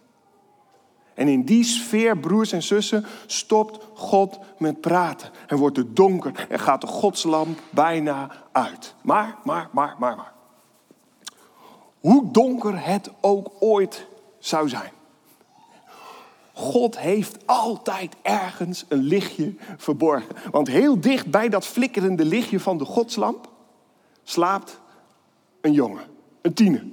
En 1.15 1.29
in 1.29 1.43
die 1.43 1.65
sfeer, 1.65 2.19
broers 2.19 2.53
en 2.53 2.63
zussen, 2.63 3.05
stopt 3.27 3.85
God 3.95 4.39
met 4.59 4.81
praten. 4.81 5.31
En 5.47 5.57
wordt 5.57 5.77
het 5.77 5.97
donker 5.97 6.47
en 6.49 6.59
gaat 6.59 6.81
de 6.81 6.87
godslamp 6.87 7.59
bijna 7.71 8.31
uit. 8.53 8.95
Maar, 9.03 9.37
maar, 9.45 9.69
maar, 9.73 9.95
maar, 9.99 10.15
maar. 10.15 10.33
Hoe 12.01 12.31
donker 12.31 12.85
het 12.85 13.11
ook 13.21 13.51
ooit 13.59 14.07
zou 14.39 14.69
zijn. 14.69 14.93
God 16.59 16.99
heeft 16.99 17.47
altijd 17.47 18.15
ergens 18.23 18.85
een 18.89 19.03
lichtje 19.03 19.55
verborgen. 19.77 20.37
Want 20.51 20.69
heel 20.69 21.01
dicht 21.01 21.31
bij 21.31 21.49
dat 21.49 21.67
flikkerende 21.67 22.25
lichtje 22.25 22.61
van 22.61 22.79
de 22.79 22.85
godslamp 22.85 23.49
slaapt 24.23 24.81
een 25.61 25.73
jongen, 25.73 26.03
een 26.43 26.55
tiener. 26.55 26.85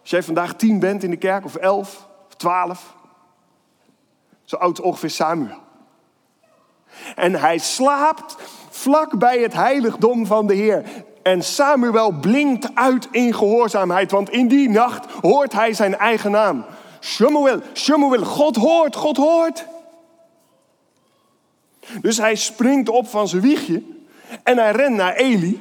Als 0.00 0.10
jij 0.10 0.22
vandaag 0.22 0.54
tien 0.54 0.78
bent 0.78 1.02
in 1.02 1.10
de 1.10 1.16
kerk, 1.16 1.44
of 1.44 1.54
elf, 1.56 2.08
of 2.26 2.34
twaalf, 2.34 2.94
zo 4.44 4.56
oud 4.56 4.80
ongeveer 4.80 5.10
Samuel. 5.10 5.60
En 7.14 7.34
hij 7.34 7.58
slaapt 7.58 8.36
vlak 8.70 9.18
bij 9.18 9.38
het 9.38 9.52
heiligdom 9.52 10.26
van 10.26 10.46
de 10.46 10.54
Heer. 10.54 11.04
En 11.22 11.42
Samuel 11.42 12.10
blinkt 12.10 12.74
uit 12.74 13.08
in 13.10 13.34
gehoorzaamheid, 13.34 14.10
want 14.10 14.30
in 14.30 14.48
die 14.48 14.68
nacht 14.68 15.10
hoort 15.10 15.52
hij 15.52 15.72
zijn 15.72 15.96
eigen 15.96 16.30
naam. 16.30 16.64
Shumuel, 17.08 17.60
Shumuel, 17.74 18.24
God 18.24 18.56
hoort, 18.56 18.96
God 18.96 19.16
hoort. 19.16 19.66
Dus 22.00 22.18
hij 22.18 22.34
springt 22.34 22.88
op 22.88 23.06
van 23.06 23.28
zijn 23.28 23.42
wiegje 23.42 23.82
en 24.42 24.58
hij 24.58 24.72
rent 24.72 24.96
naar 24.96 25.14
Eli. 25.14 25.60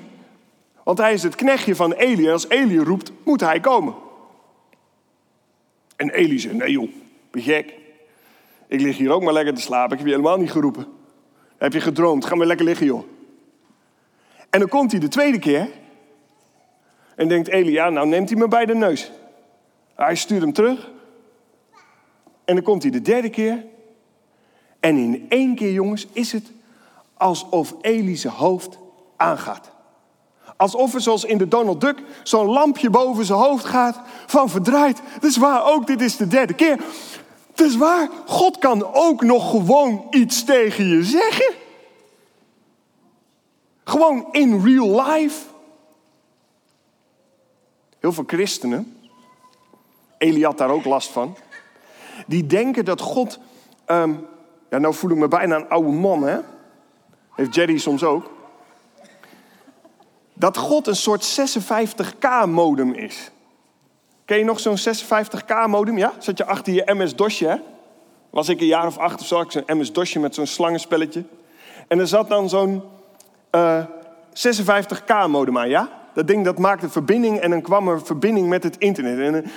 Want 0.84 0.98
hij 0.98 1.14
is 1.14 1.24
het 1.24 1.36
knechtje 1.36 1.76
van 1.76 1.94
Eli. 1.94 2.26
En 2.26 2.32
als 2.32 2.48
Eli 2.48 2.80
roept, 2.80 3.12
moet 3.24 3.42
hij 3.42 3.60
komen. 3.60 3.96
En 5.96 6.10
Eli 6.10 6.40
zegt, 6.40 6.56
nee 6.56 6.72
joh, 6.72 6.90
ben 7.32 7.42
gek. 7.42 7.74
Ik 8.68 8.82
lig 8.82 8.98
hier 8.98 9.12
ook 9.12 9.24
maar 9.24 9.34
lekker 9.34 9.54
te 9.54 9.62
slapen. 9.62 9.92
Ik 9.92 9.98
heb 9.98 10.08
je 10.08 10.14
helemaal 10.14 10.38
niet 10.38 10.52
geroepen. 10.52 10.88
Heb 11.58 11.74
je 11.74 11.82
gedroomd? 11.82 12.26
Ga 12.26 12.36
maar 12.36 12.48
lekker 12.48 12.66
liggen 12.66 12.86
joh. 12.86 13.04
En 14.50 14.60
dan 14.60 14.70
komt 14.70 14.92
hij 14.92 15.00
de 15.00 15.08
tweede 15.08 15.40
keer. 15.40 15.70
En 17.16 17.28
denkt 17.28 17.48
Eli, 17.48 17.72
ja 17.72 17.90
nou 17.90 18.08
neemt 18.08 18.30
hij 18.30 18.38
me 18.38 18.48
bij 18.48 18.66
de 18.66 18.76
neus. 18.76 19.12
Hij 19.96 20.16
stuurt 20.16 20.42
hem 20.42 20.54
terug. 20.54 20.96
En 22.48 22.56
dan 22.56 22.64
komt 22.64 22.82
hij 22.82 22.92
de 22.92 23.02
derde 23.02 23.30
keer. 23.30 23.66
En 24.80 24.98
in 24.98 25.26
één 25.30 25.56
keer, 25.56 25.72
jongens, 25.72 26.08
is 26.12 26.32
het 26.32 26.52
alsof 27.14 27.76
Eli 27.82 28.16
zijn 28.16 28.34
hoofd 28.34 28.78
aangaat. 29.16 29.72
Alsof 30.58 30.94
er 30.94 31.02
zoals 31.02 31.24
in 31.24 31.38
de 31.38 31.48
Donald 31.48 31.82
Duck 31.82 32.02
zo'n 32.24 32.46
lampje 32.46 32.90
boven 32.90 33.26
zijn 33.26 33.40
hoofd 33.40 33.66
gaat 33.66 34.00
van 34.26 34.50
verdraaid. 34.50 35.02
Dat 35.14 35.24
is 35.24 35.38
waar, 35.38 35.66
ook 35.66 35.88
dit 35.88 36.02
is 36.02 36.18
de 36.18 36.28
derde 36.28 36.54
keer. 36.54 36.84
Het 37.50 37.60
is 37.60 37.76
waar, 37.76 38.10
God 38.26 38.58
kan 38.58 38.94
ook 38.94 39.22
nog 39.22 39.50
gewoon 39.50 40.08
iets 40.10 40.44
tegen 40.44 40.88
je 40.88 41.04
zeggen. 41.04 41.54
Gewoon 43.84 44.28
in 44.32 44.62
real 44.64 45.06
life. 45.06 45.46
Heel 48.00 48.14
veel 48.14 48.24
christenen, 48.28 48.98
Eli 50.18 50.44
had 50.44 50.58
daar 50.58 50.70
ook 50.70 50.86
last 50.86 51.10
van, 51.10 51.38
die 52.28 52.46
denken 52.46 52.86
dat 52.86 53.02
God, 53.02 53.40
ehm, 53.86 54.14
ja 54.70 54.78
nou 54.78 54.94
voel 54.94 55.12
ik 55.12 55.18
me 55.18 55.28
bijna 55.28 55.56
een 55.56 55.70
oude 55.70 55.92
man 55.92 56.24
hè, 56.24 56.38
heeft 57.36 57.56
Jerry 57.56 57.78
soms 57.78 58.04
ook, 58.04 58.32
dat 60.34 60.58
God 60.58 60.88
een 60.88 60.96
soort 60.96 61.40
56k-modem 61.40 62.94
is. 62.94 63.32
Ken 64.26 64.38
je 64.38 64.44
nog 64.44 64.60
zo'n 64.60 64.78
56k-modem? 64.78 65.98
Ja? 65.98 66.14
Zat 66.20 66.38
je 66.38 66.46
achter 66.46 66.74
je 66.74 66.84
MS-DOSje, 66.86 67.48
hè? 67.48 67.56
Was 68.30 68.50
ik 68.50 68.60
een 68.60 68.68
jaar 68.68 68.88
of 68.88 68.98
acht 68.98 69.22
of 69.22 69.28
zo, 69.28 69.42
ik 69.42 69.52
zo'n 69.52 69.64
MS-DOSje 69.68 70.20
met 70.20 70.36
zo'n 70.36 70.46
slangenspelletje. 70.46 71.24
En 71.88 72.00
er 72.00 72.08
zat 72.08 72.30
dan 72.30 72.50
zo'n 72.50 72.82
uh, 73.52 73.84
56k-modem 74.34 75.58
aan, 75.58 75.70
ja? 75.70 75.90
Dat 76.14 76.28
ding 76.28 76.46
dat 76.46 76.58
maakte 76.58 76.90
verbinding 76.90 77.40
en 77.40 77.50
dan 77.50 77.62
kwam 77.62 77.88
er 77.88 78.06
verbinding 78.06 78.48
met 78.48 78.64
het 78.64 78.78
internet. 78.78 79.20
En 79.20 79.52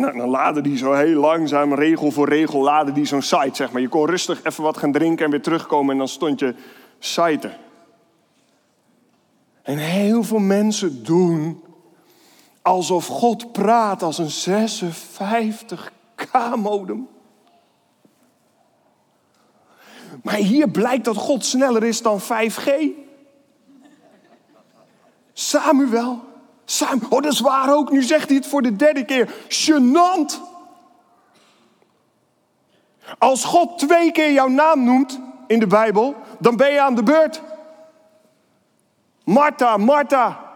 nou, 0.00 0.16
dan 0.16 0.28
laden 0.28 0.62
die 0.62 0.76
zo 0.76 0.92
heel 0.92 1.20
langzaam, 1.20 1.74
regel 1.74 2.10
voor 2.10 2.28
regel, 2.28 2.62
laden 2.62 2.94
die 2.94 3.04
zo'n 3.04 3.22
site, 3.22 3.50
zeg 3.52 3.72
maar. 3.72 3.80
Je 3.80 3.88
kon 3.88 4.06
rustig 4.06 4.44
even 4.44 4.62
wat 4.62 4.76
gaan 4.76 4.92
drinken 4.92 5.24
en 5.24 5.30
weer 5.30 5.42
terugkomen 5.42 5.92
en 5.92 5.98
dan 5.98 6.08
stond 6.08 6.40
je 6.40 6.54
site. 6.98 7.50
En 9.62 9.78
heel 9.78 10.22
veel 10.22 10.38
mensen 10.38 11.04
doen 11.04 11.62
alsof 12.62 13.06
God 13.06 13.52
praat 13.52 14.02
als 14.02 14.18
een 14.18 14.68
56k-modem. 14.68 17.08
Maar 20.22 20.34
hier 20.34 20.68
blijkt 20.68 21.04
dat 21.04 21.16
God 21.16 21.44
sneller 21.44 21.84
is 21.84 22.02
dan 22.02 22.20
5G. 22.20 22.70
Samuel. 25.32 26.28
Samuel. 26.70 27.08
Oh, 27.08 27.22
dat 27.22 27.32
is 27.32 27.40
waar 27.40 27.74
ook. 27.74 27.90
Nu 27.90 28.02
zegt 28.02 28.28
hij 28.28 28.36
het 28.36 28.46
voor 28.46 28.62
de 28.62 28.76
derde 28.76 29.04
keer. 29.04 29.34
Genant. 29.48 30.40
Als 33.18 33.44
God 33.44 33.78
twee 33.78 34.12
keer 34.12 34.32
jouw 34.32 34.48
naam 34.48 34.84
noemt 34.84 35.20
in 35.46 35.58
de 35.58 35.66
Bijbel, 35.66 36.16
dan 36.38 36.56
ben 36.56 36.72
je 36.72 36.80
aan 36.80 36.94
de 36.94 37.02
beurt. 37.02 37.42
Martha, 39.24 39.76
Martha. 39.76 40.52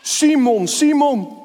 Simon, 0.00 0.68
Simon. 0.68 1.44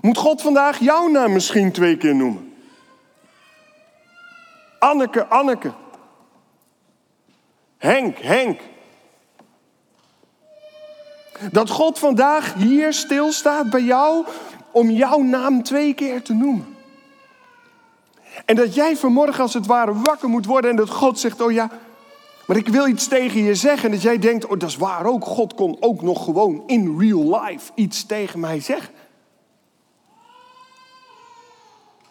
Moet 0.00 0.18
God 0.18 0.42
vandaag 0.42 0.78
jouw 0.78 1.08
naam 1.08 1.32
misschien 1.32 1.72
twee 1.72 1.96
keer 1.96 2.14
noemen? 2.14 2.56
Anneke, 4.78 5.26
Anneke. 5.26 5.72
Henk, 7.78 8.18
Henk. 8.18 8.60
Dat 11.52 11.70
God 11.70 11.98
vandaag 11.98 12.54
hier 12.54 12.92
stilstaat 12.92 13.70
bij 13.70 13.82
jou 13.82 14.26
om 14.70 14.90
jouw 14.90 15.18
naam 15.18 15.62
twee 15.62 15.94
keer 15.94 16.22
te 16.22 16.34
noemen. 16.34 16.76
En 18.44 18.56
dat 18.56 18.74
jij 18.74 18.96
vanmorgen 18.96 19.42
als 19.42 19.54
het 19.54 19.66
ware 19.66 19.92
wakker 19.94 20.28
moet 20.28 20.46
worden 20.46 20.70
en 20.70 20.76
dat 20.76 20.90
God 20.90 21.18
zegt, 21.18 21.40
oh 21.40 21.52
ja, 21.52 21.70
maar 22.46 22.56
ik 22.56 22.68
wil 22.68 22.86
iets 22.86 23.08
tegen 23.08 23.42
je 23.42 23.54
zeggen. 23.54 23.84
En 23.84 23.90
dat 23.90 24.02
jij 24.02 24.18
denkt, 24.18 24.46
oh 24.46 24.58
dat 24.58 24.68
is 24.68 24.76
waar 24.76 25.06
ook, 25.06 25.24
God 25.24 25.54
kon 25.54 25.76
ook 25.80 26.02
nog 26.02 26.24
gewoon 26.24 26.62
in 26.66 26.98
real 26.98 27.40
life 27.40 27.72
iets 27.74 28.06
tegen 28.06 28.40
mij 28.40 28.60
zeggen. 28.60 28.94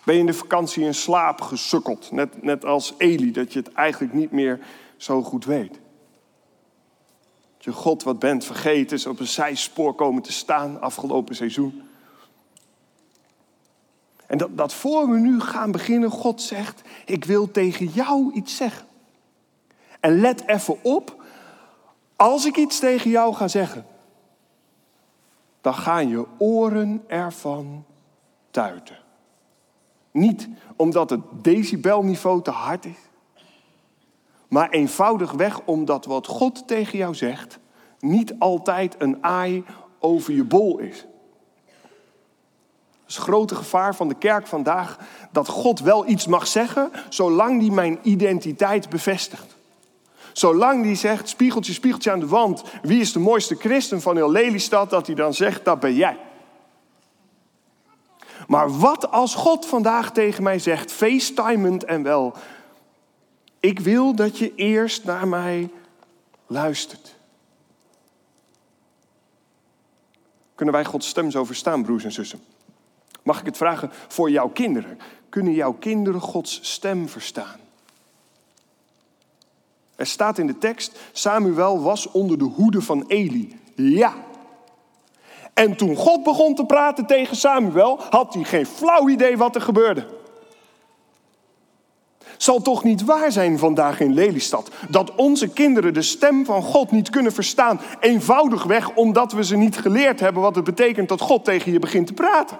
Ben 0.03 0.15
je 0.15 0.21
in 0.21 0.25
de 0.25 0.33
vakantie 0.33 0.83
in 0.83 0.93
slaap 0.93 1.41
gesukkeld, 1.41 2.11
net, 2.11 2.43
net 2.43 2.65
als 2.65 2.93
Eli, 2.97 3.31
dat 3.31 3.53
je 3.53 3.59
het 3.59 3.71
eigenlijk 3.71 4.13
niet 4.13 4.31
meer 4.31 4.59
zo 4.97 5.23
goed 5.23 5.45
weet. 5.45 5.79
Je 7.67 7.73
God 7.73 8.03
wat 8.03 8.19
bent 8.19 8.45
vergeten, 8.45 8.97
is 8.97 9.05
op 9.05 9.19
een 9.19 9.27
zijspoor 9.27 9.93
komen 9.93 10.21
te 10.21 10.31
staan 10.31 10.81
afgelopen 10.81 11.35
seizoen. 11.35 11.83
En 14.27 14.37
dat, 14.37 14.57
dat 14.57 14.73
voor 14.73 15.09
we 15.09 15.19
nu 15.19 15.39
gaan 15.39 15.71
beginnen, 15.71 16.09
God 16.09 16.41
zegt, 16.41 16.81
ik 17.05 17.25
wil 17.25 17.51
tegen 17.51 17.85
jou 17.85 18.33
iets 18.33 18.55
zeggen. 18.55 18.87
En 19.99 20.19
let 20.19 20.47
even 20.47 20.83
op, 20.83 21.23
als 22.15 22.45
ik 22.45 22.57
iets 22.57 22.79
tegen 22.79 23.09
jou 23.09 23.33
ga 23.33 23.47
zeggen, 23.47 23.85
dan 25.61 25.73
gaan 25.73 26.09
je 26.09 26.25
oren 26.37 27.03
ervan 27.07 27.85
tuiten. 28.51 28.97
Niet 30.11 30.47
omdat 30.75 31.09
het 31.09 31.21
decibelniveau 31.31 32.41
te 32.41 32.51
hard 32.51 32.85
is, 32.85 33.06
maar 34.47 34.69
eenvoudigweg 34.69 35.61
omdat 35.65 36.05
wat 36.05 36.27
God 36.27 36.67
tegen 36.67 36.97
jou 36.97 37.15
zegt 37.15 37.59
niet 37.99 38.33
altijd 38.39 38.95
een 38.97 39.17
aai 39.21 39.63
over 39.99 40.33
je 40.33 40.43
bol 40.43 40.79
is. 40.79 41.05
Het 41.67 43.15
is 43.15 43.15
het 43.15 43.23
grote 43.23 43.55
gevaar 43.55 43.95
van 43.95 44.07
de 44.07 44.15
kerk 44.15 44.47
vandaag 44.47 44.97
dat 45.31 45.47
God 45.47 45.79
wel 45.79 46.07
iets 46.07 46.27
mag 46.27 46.47
zeggen, 46.47 46.91
zolang 47.09 47.59
die 47.59 47.71
mijn 47.71 47.99
identiteit 48.01 48.89
bevestigt. 48.89 49.55
Zolang 50.33 50.83
die 50.83 50.95
zegt, 50.95 51.29
spiegeltje, 51.29 51.73
spiegeltje 51.73 52.11
aan 52.11 52.19
de 52.19 52.27
wand, 52.27 52.63
wie 52.81 52.99
is 52.99 53.11
de 53.11 53.19
mooiste 53.19 53.55
christen 53.55 54.01
van 54.01 54.15
heel 54.15 54.31
Lelystad, 54.31 54.89
dat 54.89 55.05
hij 55.05 55.15
dan 55.15 55.33
zegt, 55.33 55.65
dat 55.65 55.79
ben 55.79 55.93
jij. 55.93 56.17
Maar 58.47 58.77
wat 58.77 59.11
als 59.11 59.35
God 59.35 59.65
vandaag 59.65 60.11
tegen 60.11 60.43
mij 60.43 60.59
zegt, 60.59 60.91
facetimend 60.91 61.83
en 61.83 62.03
wel, 62.03 62.33
ik 63.59 63.79
wil 63.79 64.15
dat 64.15 64.37
je 64.37 64.55
eerst 64.55 65.03
naar 65.03 65.27
mij 65.27 65.69
luistert. 66.47 67.15
Kunnen 70.55 70.75
wij 70.75 70.85
Gods 70.85 71.07
stem 71.07 71.31
zo 71.31 71.45
verstaan, 71.45 71.83
broers 71.83 72.03
en 72.03 72.11
zussen? 72.11 72.39
Mag 73.23 73.39
ik 73.39 73.45
het 73.45 73.57
vragen 73.57 73.91
voor 74.07 74.29
jouw 74.29 74.49
kinderen? 74.49 74.99
Kunnen 75.29 75.53
jouw 75.53 75.73
kinderen 75.73 76.21
Gods 76.21 76.59
stem 76.61 77.09
verstaan? 77.09 77.59
Er 79.95 80.05
staat 80.05 80.37
in 80.37 80.47
de 80.47 80.57
tekst, 80.57 80.99
Samuel 81.11 81.81
was 81.81 82.11
onder 82.11 82.37
de 82.37 82.43
hoede 82.43 82.81
van 82.81 83.03
Eli. 83.07 83.59
Ja. 83.75 84.13
En 85.53 85.77
toen 85.77 85.95
God 85.95 86.23
begon 86.23 86.55
te 86.55 86.65
praten 86.65 87.05
tegen 87.05 87.35
Samuel, 87.35 87.99
had 88.09 88.33
hij 88.33 88.43
geen 88.43 88.65
flauw 88.65 89.09
idee 89.09 89.37
wat 89.37 89.55
er 89.55 89.61
gebeurde. 89.61 90.07
Zal 92.47 92.61
toch 92.61 92.83
niet 92.83 93.03
waar 93.03 93.31
zijn 93.31 93.59
vandaag 93.59 93.99
in 93.99 94.13
Lelystad 94.13 94.71
dat 94.89 95.15
onze 95.15 95.47
kinderen 95.47 95.93
de 95.93 96.01
stem 96.01 96.45
van 96.45 96.61
God 96.61 96.91
niet 96.91 97.09
kunnen 97.09 97.31
verstaan, 97.31 97.79
eenvoudigweg 97.99 98.95
omdat 98.95 99.31
we 99.31 99.43
ze 99.43 99.57
niet 99.57 99.77
geleerd 99.77 100.19
hebben 100.19 100.41
wat 100.41 100.55
het 100.55 100.63
betekent 100.63 101.09
dat 101.09 101.21
God 101.21 101.45
tegen 101.45 101.71
je 101.71 101.79
begint 101.79 102.07
te 102.07 102.13
praten? 102.13 102.59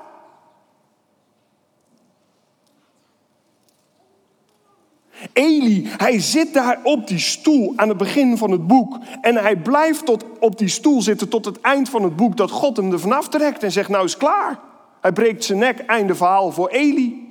Eli, 5.34 5.88
hij 5.98 6.20
zit 6.20 6.54
daar 6.54 6.80
op 6.84 7.08
die 7.08 7.20
stoel 7.20 7.74
aan 7.76 7.90
het 7.90 7.98
begin 7.98 8.38
van 8.38 8.52
het 8.52 8.68
boek. 8.68 8.98
En 9.22 9.36
hij 9.36 9.56
blijft 9.56 10.06
tot, 10.06 10.26
op 10.40 10.58
die 10.58 10.68
stoel 10.70 11.02
zitten 11.02 11.30
tot 11.30 11.46
het 11.46 11.62
eind 11.62 11.90
van 11.90 12.04
het 12.04 12.16
boek 12.16 12.38
dat 12.38 12.52
God 12.52 12.78
hem 12.78 12.92
er 12.92 13.00
vanaf 13.00 13.30
trekt 13.30 13.64
en 13.64 13.72
zegt 13.72 13.90
nou 13.90 14.06
is 14.06 14.18
klaar. 14.18 14.60
Hij 15.02 15.12
breekt 15.12 15.44
zijn 15.44 15.60
nek, 15.60 15.80
einde 15.80 16.16
verhaal 16.16 16.52
voor 16.52 16.70
Eli. 16.70 17.27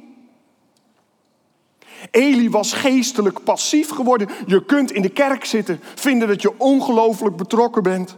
Eli 2.10 2.50
was 2.50 2.72
geestelijk 2.72 3.44
passief 3.44 3.90
geworden. 3.90 4.28
Je 4.46 4.64
kunt 4.64 4.92
in 4.92 5.02
de 5.02 5.08
kerk 5.08 5.44
zitten, 5.44 5.80
vinden 5.94 6.28
dat 6.28 6.42
je 6.42 6.58
ongelooflijk 6.58 7.36
betrokken 7.36 7.82
bent. 7.82 8.16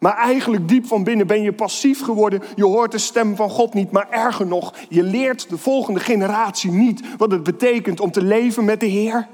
Maar 0.00 0.16
eigenlijk 0.16 0.68
diep 0.68 0.86
van 0.86 1.04
binnen 1.04 1.26
ben 1.26 1.42
je 1.42 1.52
passief 1.52 2.02
geworden. 2.02 2.42
Je 2.56 2.64
hoort 2.64 2.92
de 2.92 2.98
stem 2.98 3.36
van 3.36 3.50
God 3.50 3.74
niet, 3.74 3.90
maar 3.90 4.10
erger 4.10 4.46
nog, 4.46 4.74
je 4.88 5.02
leert 5.02 5.48
de 5.48 5.58
volgende 5.58 6.00
generatie 6.00 6.70
niet 6.70 7.16
wat 7.16 7.30
het 7.30 7.42
betekent 7.42 8.00
om 8.00 8.10
te 8.10 8.22
leven 8.22 8.64
met 8.64 8.80
de 8.80 8.86
Heer. 8.86 9.28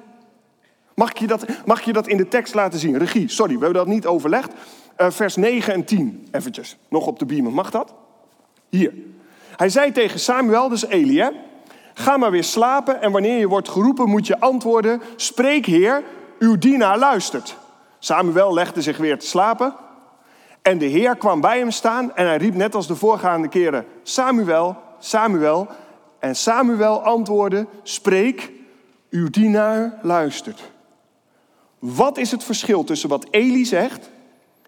Mag 0.94 1.18
je 1.18 1.26
dat, 1.26 1.44
mag 1.64 1.80
je 1.82 1.92
dat 1.92 2.08
in 2.08 2.16
de 2.16 2.28
tekst 2.28 2.54
laten 2.54 2.78
zien? 2.78 2.98
Regie, 2.98 3.28
sorry, 3.28 3.54
we 3.54 3.64
hebben 3.64 3.84
dat 3.84 3.94
niet 3.94 4.06
overlegd. 4.06 4.52
Uh, 4.98 5.10
vers 5.10 5.36
9 5.36 5.74
en 5.74 5.84
10, 5.84 6.26
eventjes, 6.30 6.76
nog 6.88 7.06
op 7.06 7.18
de 7.18 7.26
beamer. 7.26 7.52
Mag 7.52 7.70
dat? 7.70 7.94
Hier. 8.68 8.92
Hij 9.56 9.68
zei 9.68 9.92
tegen 9.92 10.20
Samuel, 10.20 10.68
dus 10.68 10.86
Eli, 10.86 11.18
hè? 11.20 11.28
Ga 11.98 12.16
maar 12.16 12.30
weer 12.30 12.44
slapen 12.44 13.02
en 13.02 13.12
wanneer 13.12 13.38
je 13.38 13.48
wordt 13.48 13.68
geroepen 13.68 14.08
moet 14.08 14.26
je 14.26 14.40
antwoorden: 14.40 15.02
Spreek, 15.16 15.66
Heer, 15.66 16.02
uw 16.38 16.58
dienaar 16.58 16.98
luistert. 16.98 17.56
Samuel 17.98 18.54
legde 18.54 18.82
zich 18.82 18.96
weer 18.96 19.18
te 19.18 19.26
slapen. 19.26 19.74
En 20.62 20.78
de 20.78 20.84
Heer 20.84 21.16
kwam 21.16 21.40
bij 21.40 21.58
hem 21.58 21.70
staan 21.70 22.14
en 22.14 22.26
hij 22.26 22.36
riep 22.36 22.54
net 22.54 22.74
als 22.74 22.86
de 22.86 22.96
voorgaande 22.96 23.48
keren: 23.48 23.86
Samuel, 24.02 24.76
Samuel. 24.98 25.68
En 26.18 26.36
Samuel 26.36 27.02
antwoordde: 27.02 27.66
Spreek, 27.82 28.52
uw 29.10 29.30
dienaar 29.30 29.98
luistert. 30.02 30.70
Wat 31.78 32.18
is 32.18 32.30
het 32.30 32.44
verschil 32.44 32.84
tussen 32.84 33.08
wat 33.08 33.26
Eli 33.30 33.64
zegt 33.64 34.10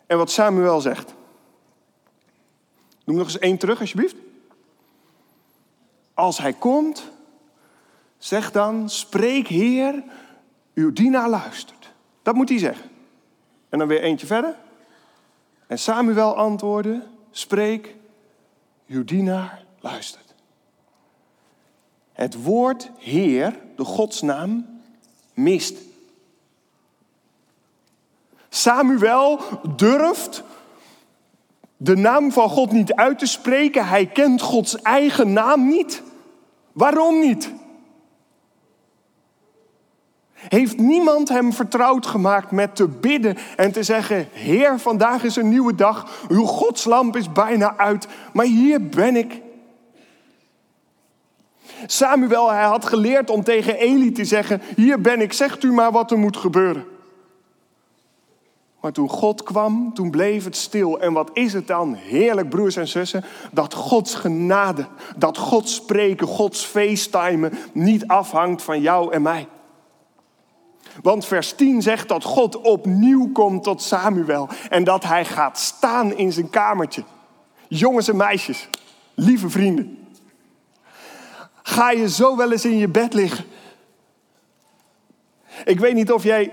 en 0.07 0.19
wat 0.19 0.31
Samuel 0.31 0.81
zegt? 0.81 1.15
Noem 3.05 3.17
nog 3.17 3.27
eens 3.27 3.39
één 3.39 3.59
terug, 3.59 3.81
alsjeblieft. 3.81 4.17
Als 6.15 6.39
hij 6.39 6.53
komt, 6.53 7.17
zeg 8.19 8.51
dan: 8.53 8.91
Spreek, 8.91 9.49
Heer, 9.49 10.03
uw 10.75 10.93
dienaar 10.93 11.29
luistert. 11.29 11.93
Dat 12.23 12.35
moet 12.35 12.49
hij 12.49 12.59
zeggen. 12.59 12.91
En 13.69 13.79
dan 13.79 13.89
weer 13.89 14.03
eentje 14.03 14.27
verder. 14.27 14.57
En 15.67 15.79
Samuel 15.79 16.37
antwoordde: 16.37 17.03
Spreek, 17.31 17.97
uw 18.87 19.05
dienaar 19.05 19.65
luistert. 19.81 20.35
Het 22.13 22.43
woord 22.43 22.91
Heer, 22.99 23.59
de 23.77 23.85
godsnaam, 23.85 24.81
mist. 25.35 25.77
Samuel 28.49 29.41
durft 29.77 30.43
de 31.77 31.97
naam 31.97 32.33
van 32.33 32.49
God 32.49 32.73
niet 32.73 32.93
uit 32.93 33.19
te 33.19 33.27
spreken. 33.27 33.89
Hij 33.89 34.07
kent 34.07 34.41
Gods 34.41 34.83
eigen 34.83 35.33
naam 35.33 35.69
niet. 35.69 36.03
Waarom 36.73 37.19
niet? 37.19 37.53
Heeft 40.39 40.79
niemand 40.79 41.29
hem 41.29 41.53
vertrouwd 41.53 42.07
gemaakt 42.07 42.51
met 42.51 42.77
te 42.77 42.89
bidden 42.89 43.37
en 43.57 43.73
te 43.73 43.83
zeggen: 43.83 44.29
Heer, 44.33 44.79
vandaag 44.79 45.25
is 45.25 45.37
een 45.37 45.49
nieuwe 45.49 45.75
dag, 45.75 46.27
uw 46.29 46.45
godslamp 46.45 47.17
is 47.17 47.33
bijna 47.33 47.77
uit, 47.77 48.09
maar 48.33 48.47
hier 48.47 48.87
ben 48.87 49.17
ik. 49.17 49.41
Samuel, 51.87 52.51
hij 52.51 52.65
had 52.65 52.85
geleerd 52.85 53.31
om 53.31 53.45
tegen 53.45 53.77
Eli 53.77 54.13
te 54.13 54.25
zeggen: 54.25 54.63
Hier 54.77 55.01
ben 55.01 55.21
ik, 55.21 55.33
zegt 55.33 55.63
u 55.63 55.73
maar 55.73 55.93
wat 55.93 56.11
er 56.11 56.19
moet 56.19 56.37
gebeuren. 56.37 56.85
Maar 58.81 58.93
toen 58.93 59.09
God 59.09 59.43
kwam, 59.43 59.95
toen 59.95 60.11
bleef 60.11 60.45
het 60.45 60.57
stil. 60.57 61.01
En 61.01 61.13
wat 61.13 61.31
is 61.33 61.53
het 61.53 61.67
dan 61.67 61.95
heerlijk, 61.95 62.49
broers 62.49 62.77
en 62.77 62.89
zussen, 62.89 63.25
dat 63.53 63.75
Gods 63.75 64.15
genade, 64.15 64.87
dat 65.17 65.39
Gods 65.39 65.75
spreken, 65.75 66.27
Gods 66.27 66.65
facetimen 66.65 67.53
niet 67.73 68.07
afhangt 68.07 68.63
van 68.63 68.81
jou 68.81 69.13
en 69.13 69.23
mij. 69.23 69.49
Want 71.03 71.27
vers 71.27 71.53
10 71.53 71.83
zegt 71.83 72.09
dat 72.09 72.25
God 72.25 72.61
opnieuw 72.61 73.33
komt 73.33 73.63
tot 73.63 73.83
Samuel 73.83 74.49
en 74.69 74.85
dat 74.85 75.05
hij 75.05 75.25
gaat 75.25 75.59
staan 75.59 76.17
in 76.17 76.33
zijn 76.33 76.51
kamertje. 76.51 77.05
Jongens 77.69 78.09
en 78.09 78.17
meisjes, 78.17 78.69
lieve 79.15 79.49
vrienden. 79.51 79.99
Ga 81.63 81.91
je 81.91 82.09
zo 82.09 82.37
wel 82.37 82.53
eens 82.53 82.65
in 82.65 82.79
je 82.79 82.89
bed 82.89 83.15
liggen? 83.15 83.45
Ik 85.65 85.81
weet 85.81 85.95
niet 85.95 86.13
of 86.13 86.23
jij 86.23 86.53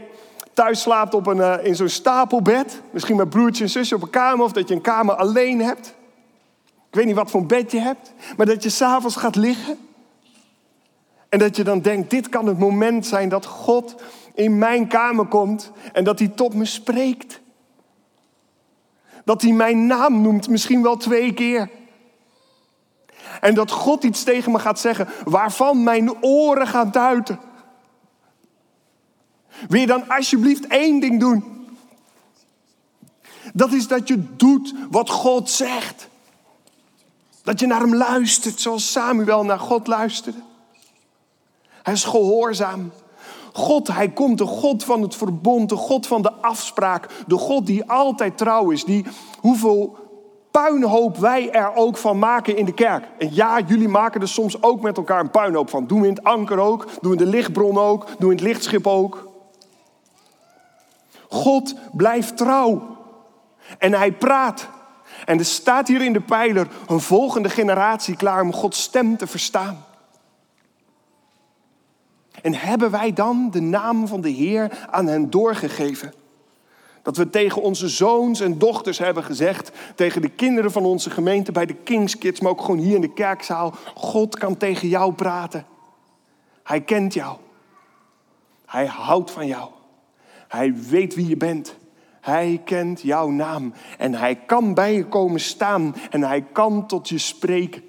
thuis 0.54 0.82
slaapt 0.82 1.14
op 1.14 1.28
een, 1.28 1.38
uh, 1.38 1.56
in 1.62 1.76
zo'n 1.76 1.90
stapelbed. 1.90 2.82
Misschien 2.92 3.16
met 3.16 3.30
broertje 3.30 3.64
en 3.64 3.70
zusje 3.70 3.96
op 3.96 4.02
een 4.02 4.10
kamer. 4.10 4.46
Of 4.46 4.52
dat 4.52 4.68
je 4.68 4.76
een 4.76 4.82
kamer 4.82 5.16
alleen 5.16 5.62
hebt. 5.62 5.88
Ik 6.90 6.96
weet 6.96 7.06
niet 7.06 7.16
wat 7.16 7.32
voor 7.32 7.46
bed 7.46 7.72
je 7.72 7.80
hebt. 7.80 8.14
Maar 8.38 8.46
dat 8.46 8.64
je 8.64 8.70
s'avonds 8.70 9.16
gaat 9.16 9.36
liggen. 9.36 9.78
En 11.30 11.40
dat 11.40 11.56
je 11.56 11.64
dan 11.64 11.82
denkt, 11.82 12.10
dit 12.10 12.30
kan 12.30 12.48
het 12.48 12.60
moment 12.60 13.06
zijn 13.06 13.30
dat 13.30 13.46
God 13.46 13.96
in 14.36 14.58
mijn 14.58 14.88
kamer 14.88 15.26
komt 15.26 15.72
en 15.94 16.04
dat 16.04 16.20
hij 16.20 16.28
tot 16.28 16.54
me 16.54 16.66
spreekt. 16.66 17.40
Dat 19.24 19.42
hij 19.42 19.52
mijn 19.52 19.88
naam 19.88 20.22
noemt, 20.22 20.50
misschien 20.50 20.82
wel 20.82 20.98
twee 20.98 21.34
keer. 21.34 21.70
En 23.42 23.54
dat 23.54 23.72
God 23.72 24.04
iets 24.04 24.24
tegen 24.24 24.52
me 24.52 24.60
gaat 24.60 24.80
zeggen 24.80 25.08
waarvan 25.26 25.84
mijn 25.84 26.24
oren 26.24 26.68
gaan 26.68 26.92
duiten. 26.92 27.40
Wil 29.68 29.80
je 29.80 29.88
dan 29.88 30.10
alsjeblieft 30.10 30.68
één 30.68 31.00
ding 31.00 31.20
doen? 31.20 31.68
Dat 33.54 33.72
is 33.72 33.88
dat 33.88 34.08
je 34.08 34.36
doet 34.36 34.74
wat 34.90 35.10
God 35.10 35.50
zegt. 35.50 36.08
Dat 37.44 37.60
je 37.60 37.68
naar 37.68 37.80
hem 37.80 37.96
luistert 37.96 38.60
zoals 38.60 38.92
Samuel 38.92 39.44
naar 39.44 39.60
God 39.60 39.88
luisterde. 39.88 40.40
Hij 41.84 41.94
is 41.94 42.04
gehoorzaam. 42.04 42.92
God, 43.58 43.88
hij 43.88 44.10
komt, 44.10 44.38
de 44.38 44.46
God 44.46 44.84
van 44.84 45.02
het 45.02 45.16
verbond, 45.16 45.70
de 45.70 45.76
God 45.76 46.08
van 46.08 46.22
de 46.22 46.32
afspraak, 46.32 47.08
de 47.28 47.38
God 47.38 47.66
die 47.66 47.90
altijd 47.90 48.38
trouw 48.38 48.70
is, 48.70 48.84
die 48.84 49.06
hoeveel 49.40 49.98
puinhoop 50.52 51.18
wij 51.18 51.52
er 51.52 51.76
ook 51.76 51.98
van 51.98 52.20
maken 52.20 52.58
in 52.58 52.66
de 52.66 52.74
kerk. 52.74 53.08
En 53.18 53.34
ja, 53.34 53.60
jullie 53.60 53.88
maken 53.88 54.22
er 54.22 54.28
soms 54.28 54.62
ook 54.62 54.82
met 54.82 54.98
elkaar 54.98 55.20
een 55.20 55.30
puinhoop 55.30 55.70
van. 55.70 55.88
Doen 55.88 56.02
we 56.02 56.08
in 56.08 56.14
het 56.14 56.24
anker 56.24 56.60
ook, 56.60 56.88
doen 57.02 57.12
we 57.12 57.18
in 57.18 57.24
de 57.24 57.38
lichtbron 57.38 57.78
ook, 57.78 58.06
doen 58.06 58.30
we 58.30 58.36
in 58.36 58.42
het 58.42 58.42
lichtschip 58.42 58.88
ook. 58.88 59.32
God 61.30 61.76
blijft 61.92 62.38
trouw. 62.38 62.98
En 63.78 63.94
hij 63.94 64.12
praat. 64.12 64.68
En 65.26 65.40
er 65.40 65.46
staat 65.46 65.88
hier 65.88 66.02
in 66.02 66.14
de 66.14 66.22
pijler 66.22 66.68
een 66.88 67.02
volgende 67.02 67.50
generatie 67.50 68.16
klaar 68.16 68.42
om 68.42 68.54
Gods 68.54 68.82
stem 68.82 69.18
te 69.18 69.28
verstaan. 69.28 69.86
En 72.46 72.54
hebben 72.54 72.92
wij 72.92 73.14
dan 73.14 73.50
de 73.52 73.62
naam 73.62 74.08
van 74.08 74.22
de 74.22 74.30
Heer 74.30 74.88
aan 74.90 75.08
hen 75.08 75.30
doorgegeven? 75.30 76.14
Dat 77.02 77.18
we 77.18 77.30
tegen 77.30 77.62
onze 77.62 77.90
zoons 77.90 78.40
en 78.40 78.58
dochters 78.58 78.98
hebben 78.98 79.24
gezegd, 79.24 79.72
tegen 79.96 80.22
de 80.22 80.30
kinderen 80.30 80.72
van 80.72 80.86
onze 80.86 81.10
gemeente, 81.10 81.52
bij 81.52 81.66
de 81.66 81.74
Kings 81.74 82.18
Kids, 82.18 82.40
maar 82.40 82.52
ook 82.52 82.62
gewoon 82.62 82.80
hier 82.80 82.96
in 82.96 83.02
de 83.02 83.14
kerkzaal. 83.14 83.74
God 83.96 84.38
kan 84.38 84.58
tegen 84.58 84.88
jou 84.88 85.14
praten. 85.14 85.66
Hij 86.64 86.82
kent 86.82 87.14
jou. 87.14 87.38
Hij 88.66 88.86
houdt 88.86 89.32
van 89.32 89.48
jou. 89.48 89.70
Hij 90.48 90.76
weet 90.76 91.16
wie 91.16 91.28
je 91.28 91.38
bent. 91.38 91.76
Hij 92.22 92.62
kent 92.66 93.02
jouw 93.02 93.30
naam. 93.30 93.74
En 93.98 94.14
hij 94.14 94.36
kan 94.36 94.74
bij 94.74 94.94
je 94.94 95.06
komen 95.06 95.40
staan. 95.40 95.96
En 96.10 96.24
hij 96.24 96.42
kan 96.42 96.88
tot 96.88 97.10
je 97.10 97.18
spreken. 97.18 97.84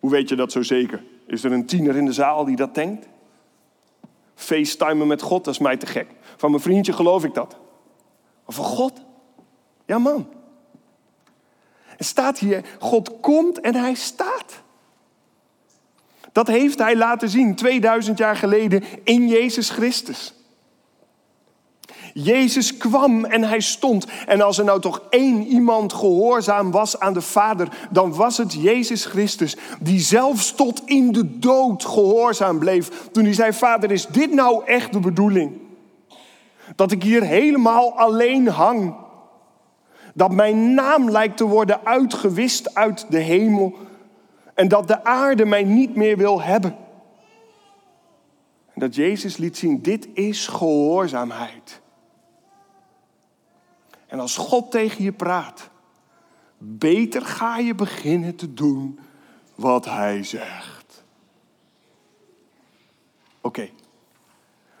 Hoe 0.00 0.10
weet 0.10 0.28
je 0.28 0.36
dat 0.36 0.52
zo 0.52 0.62
zeker? 0.62 1.12
Is 1.26 1.44
er 1.44 1.52
een 1.52 1.66
tiener 1.66 1.96
in 1.96 2.04
de 2.04 2.12
zaal 2.12 2.44
die 2.44 2.56
dat 2.56 2.74
denkt? 2.74 3.08
FaceTimen 4.34 5.06
met 5.06 5.22
God, 5.22 5.44
dat 5.44 5.54
is 5.54 5.60
mij 5.60 5.76
te 5.76 5.86
gek. 5.86 6.10
Van 6.36 6.50
mijn 6.50 6.62
vriendje 6.62 6.92
geloof 6.92 7.24
ik 7.24 7.34
dat. 7.34 7.56
Maar 8.44 8.54
van 8.54 8.64
God? 8.64 9.00
Ja 9.86 9.98
man. 9.98 10.28
Er 11.96 12.04
staat 12.04 12.38
hier, 12.38 12.64
God 12.78 13.20
komt 13.20 13.60
en 13.60 13.74
hij 13.74 13.94
staat. 13.94 14.62
Dat 16.32 16.46
heeft 16.46 16.78
hij 16.78 16.96
laten 16.96 17.28
zien 17.28 17.54
2000 17.54 18.18
jaar 18.18 18.36
geleden 18.36 18.82
in 19.04 19.28
Jezus 19.28 19.70
Christus. 19.70 20.34
Jezus 22.14 22.76
kwam 22.76 23.24
en 23.24 23.44
hij 23.44 23.60
stond. 23.60 24.06
En 24.26 24.40
als 24.40 24.58
er 24.58 24.64
nou 24.64 24.80
toch 24.80 25.02
één 25.10 25.46
iemand 25.46 25.92
gehoorzaam 25.92 26.70
was 26.70 27.00
aan 27.00 27.12
de 27.12 27.20
Vader, 27.20 27.68
dan 27.90 28.14
was 28.14 28.36
het 28.36 28.52
Jezus 28.52 29.04
Christus, 29.04 29.56
die 29.80 30.00
zelfs 30.00 30.54
tot 30.54 30.82
in 30.84 31.12
de 31.12 31.38
dood 31.38 31.84
gehoorzaam 31.84 32.58
bleef. 32.58 33.08
Toen 33.12 33.24
hij 33.24 33.32
zei: 33.32 33.52
Vader, 33.52 33.90
is 33.90 34.06
dit 34.06 34.32
nou 34.32 34.64
echt 34.64 34.92
de 34.92 35.00
bedoeling? 35.00 35.52
Dat 36.76 36.92
ik 36.92 37.02
hier 37.02 37.22
helemaal 37.22 37.98
alleen 37.98 38.48
hang. 38.48 38.94
Dat 40.14 40.32
mijn 40.32 40.74
naam 40.74 41.10
lijkt 41.10 41.36
te 41.36 41.44
worden 41.44 41.86
uitgewist 41.86 42.74
uit 42.74 43.06
de 43.08 43.18
hemel. 43.18 43.74
En 44.54 44.68
dat 44.68 44.88
de 44.88 45.04
aarde 45.04 45.44
mij 45.44 45.64
niet 45.64 45.96
meer 45.96 46.16
wil 46.16 46.42
hebben. 46.42 46.76
En 48.74 48.80
dat 48.80 48.94
Jezus 48.94 49.36
liet 49.36 49.56
zien, 49.56 49.82
dit 49.82 50.08
is 50.12 50.46
gehoorzaamheid. 50.46 51.82
En 54.14 54.20
als 54.20 54.36
God 54.36 54.70
tegen 54.70 55.04
je 55.04 55.12
praat, 55.12 55.70
beter 56.58 57.22
ga 57.22 57.58
je 57.58 57.74
beginnen 57.74 58.36
te 58.36 58.54
doen 58.54 58.98
wat 59.54 59.84
Hij 59.84 60.24
zegt. 60.24 61.04
Oké, 63.40 63.68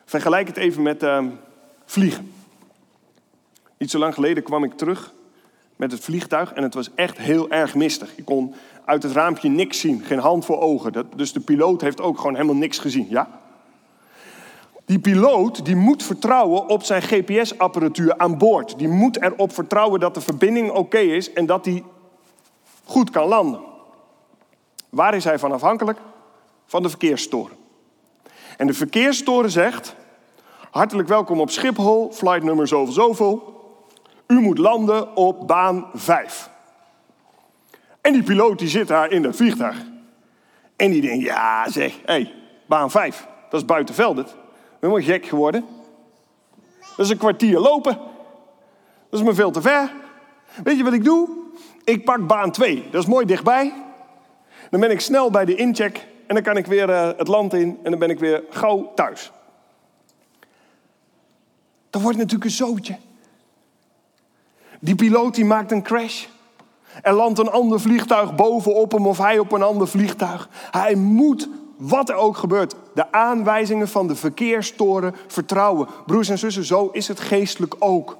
vergelijk 0.04 0.46
het 0.46 0.56
even 0.56 0.82
met 0.82 1.02
uh, 1.02 1.26
vliegen. 1.84 2.32
Niet 3.78 3.90
zo 3.90 3.98
lang 3.98 4.14
geleden 4.14 4.42
kwam 4.42 4.64
ik 4.64 4.72
terug 4.72 5.12
met 5.76 5.92
het 5.92 6.00
vliegtuig 6.00 6.52
en 6.52 6.62
het 6.62 6.74
was 6.74 6.94
echt 6.94 7.18
heel 7.18 7.50
erg 7.50 7.74
mistig. 7.74 8.16
Je 8.16 8.24
kon 8.24 8.54
uit 8.84 9.02
het 9.02 9.12
raampje 9.12 9.48
niks 9.48 9.80
zien, 9.80 10.04
geen 10.04 10.18
hand 10.18 10.44
voor 10.44 10.60
ogen. 10.60 10.92
Dat, 10.92 11.06
dus 11.16 11.32
de 11.32 11.40
piloot 11.40 11.80
heeft 11.80 12.00
ook 12.00 12.16
gewoon 12.16 12.34
helemaal 12.34 12.56
niks 12.56 12.78
gezien, 12.78 13.06
ja? 13.08 13.40
Die 14.84 14.98
piloot 14.98 15.64
die 15.64 15.76
moet 15.76 16.02
vertrouwen 16.02 16.68
op 16.68 16.82
zijn 16.82 17.02
GPS-apparatuur 17.02 18.18
aan 18.18 18.38
boord. 18.38 18.78
Die 18.78 18.88
moet 18.88 19.22
erop 19.22 19.52
vertrouwen 19.52 20.00
dat 20.00 20.14
de 20.14 20.20
verbinding 20.20 20.70
oké 20.70 20.98
is 20.98 21.32
en 21.32 21.46
dat 21.46 21.64
hij 21.64 21.84
goed 22.84 23.10
kan 23.10 23.28
landen. 23.28 23.60
Waar 24.90 25.14
is 25.14 25.24
hij 25.24 25.38
van 25.38 25.52
afhankelijk? 25.52 25.98
Van 26.66 26.82
de 26.82 26.88
verkeerstoren. 26.88 27.56
En 28.56 28.66
de 28.66 28.74
verkeerstoren 28.74 29.50
zegt: 29.50 29.96
Hartelijk 30.70 31.08
welkom 31.08 31.40
op 31.40 31.50
Schiphol, 31.50 32.12
flight 32.12 32.42
nummer 32.42 32.68
zoveel 32.68 32.92
zoveel. 32.92 33.52
U 34.26 34.40
moet 34.40 34.58
landen 34.58 35.16
op 35.16 35.46
baan 35.46 35.86
5. 35.94 36.50
En 38.00 38.12
die 38.12 38.22
piloot 38.22 38.58
die 38.58 38.68
zit 38.68 38.88
daar 38.88 39.10
in 39.10 39.22
dat 39.22 39.36
vliegtuig. 39.36 39.76
En 40.76 40.90
die 40.90 41.00
denkt: 41.00 41.24
Ja, 41.24 41.70
zeg, 41.70 41.92
hé, 41.92 42.00
hey, 42.04 42.34
baan 42.66 42.90
5, 42.90 43.26
dat 43.50 43.60
is 43.60 43.66
buiten 43.66 43.94
helemaal 44.84 45.14
gek 45.14 45.26
geworden. 45.26 45.64
Dat 46.96 47.06
is 47.06 47.10
een 47.10 47.18
kwartier 47.18 47.58
lopen. 47.58 47.98
Dat 49.10 49.20
is 49.20 49.26
me 49.26 49.34
veel 49.34 49.50
te 49.50 49.62
ver. 49.62 49.92
Weet 50.64 50.76
je 50.76 50.84
wat 50.84 50.92
ik 50.92 51.04
doe? 51.04 51.28
Ik 51.84 52.04
pak 52.04 52.26
baan 52.26 52.50
2. 52.50 52.88
Dat 52.90 53.02
is 53.02 53.08
mooi 53.08 53.26
dichtbij. 53.26 53.72
Dan 54.70 54.80
ben 54.80 54.90
ik 54.90 55.00
snel 55.00 55.30
bij 55.30 55.44
de 55.44 55.54
incheck 55.54 56.06
en 56.26 56.34
dan 56.34 56.44
kan 56.44 56.56
ik 56.56 56.66
weer 56.66 56.88
uh, 56.88 57.10
het 57.16 57.28
land 57.28 57.54
in 57.54 57.78
en 57.82 57.90
dan 57.90 57.98
ben 57.98 58.10
ik 58.10 58.18
weer 58.18 58.44
gauw 58.50 58.92
thuis. 58.94 59.32
Dan 61.90 62.02
wordt 62.02 62.16
natuurlijk 62.16 62.44
een 62.44 62.50
zootje. 62.50 62.96
Die 64.80 64.94
piloot 64.94 65.34
die 65.34 65.44
maakt 65.44 65.72
een 65.72 65.82
crash. 65.82 66.26
Er 67.02 67.12
landt 67.12 67.38
een 67.38 67.50
ander 67.50 67.80
vliegtuig 67.80 68.34
bovenop 68.34 68.92
hem 68.92 69.06
of 69.06 69.18
hij 69.18 69.38
op 69.38 69.52
een 69.52 69.62
ander 69.62 69.88
vliegtuig. 69.88 70.48
Hij 70.70 70.94
moet 70.94 71.48
wat 71.76 72.08
er 72.08 72.14
ook 72.14 72.36
gebeurt, 72.36 72.74
de 72.94 73.12
aanwijzingen 73.12 73.88
van 73.88 74.06
de 74.06 74.16
verkeerstoren 74.16 75.14
vertrouwen. 75.26 75.88
Broers 76.06 76.28
en 76.28 76.38
zussen, 76.38 76.64
zo 76.64 76.88
is 76.92 77.08
het 77.08 77.20
geestelijk 77.20 77.74
ook. 77.78 78.18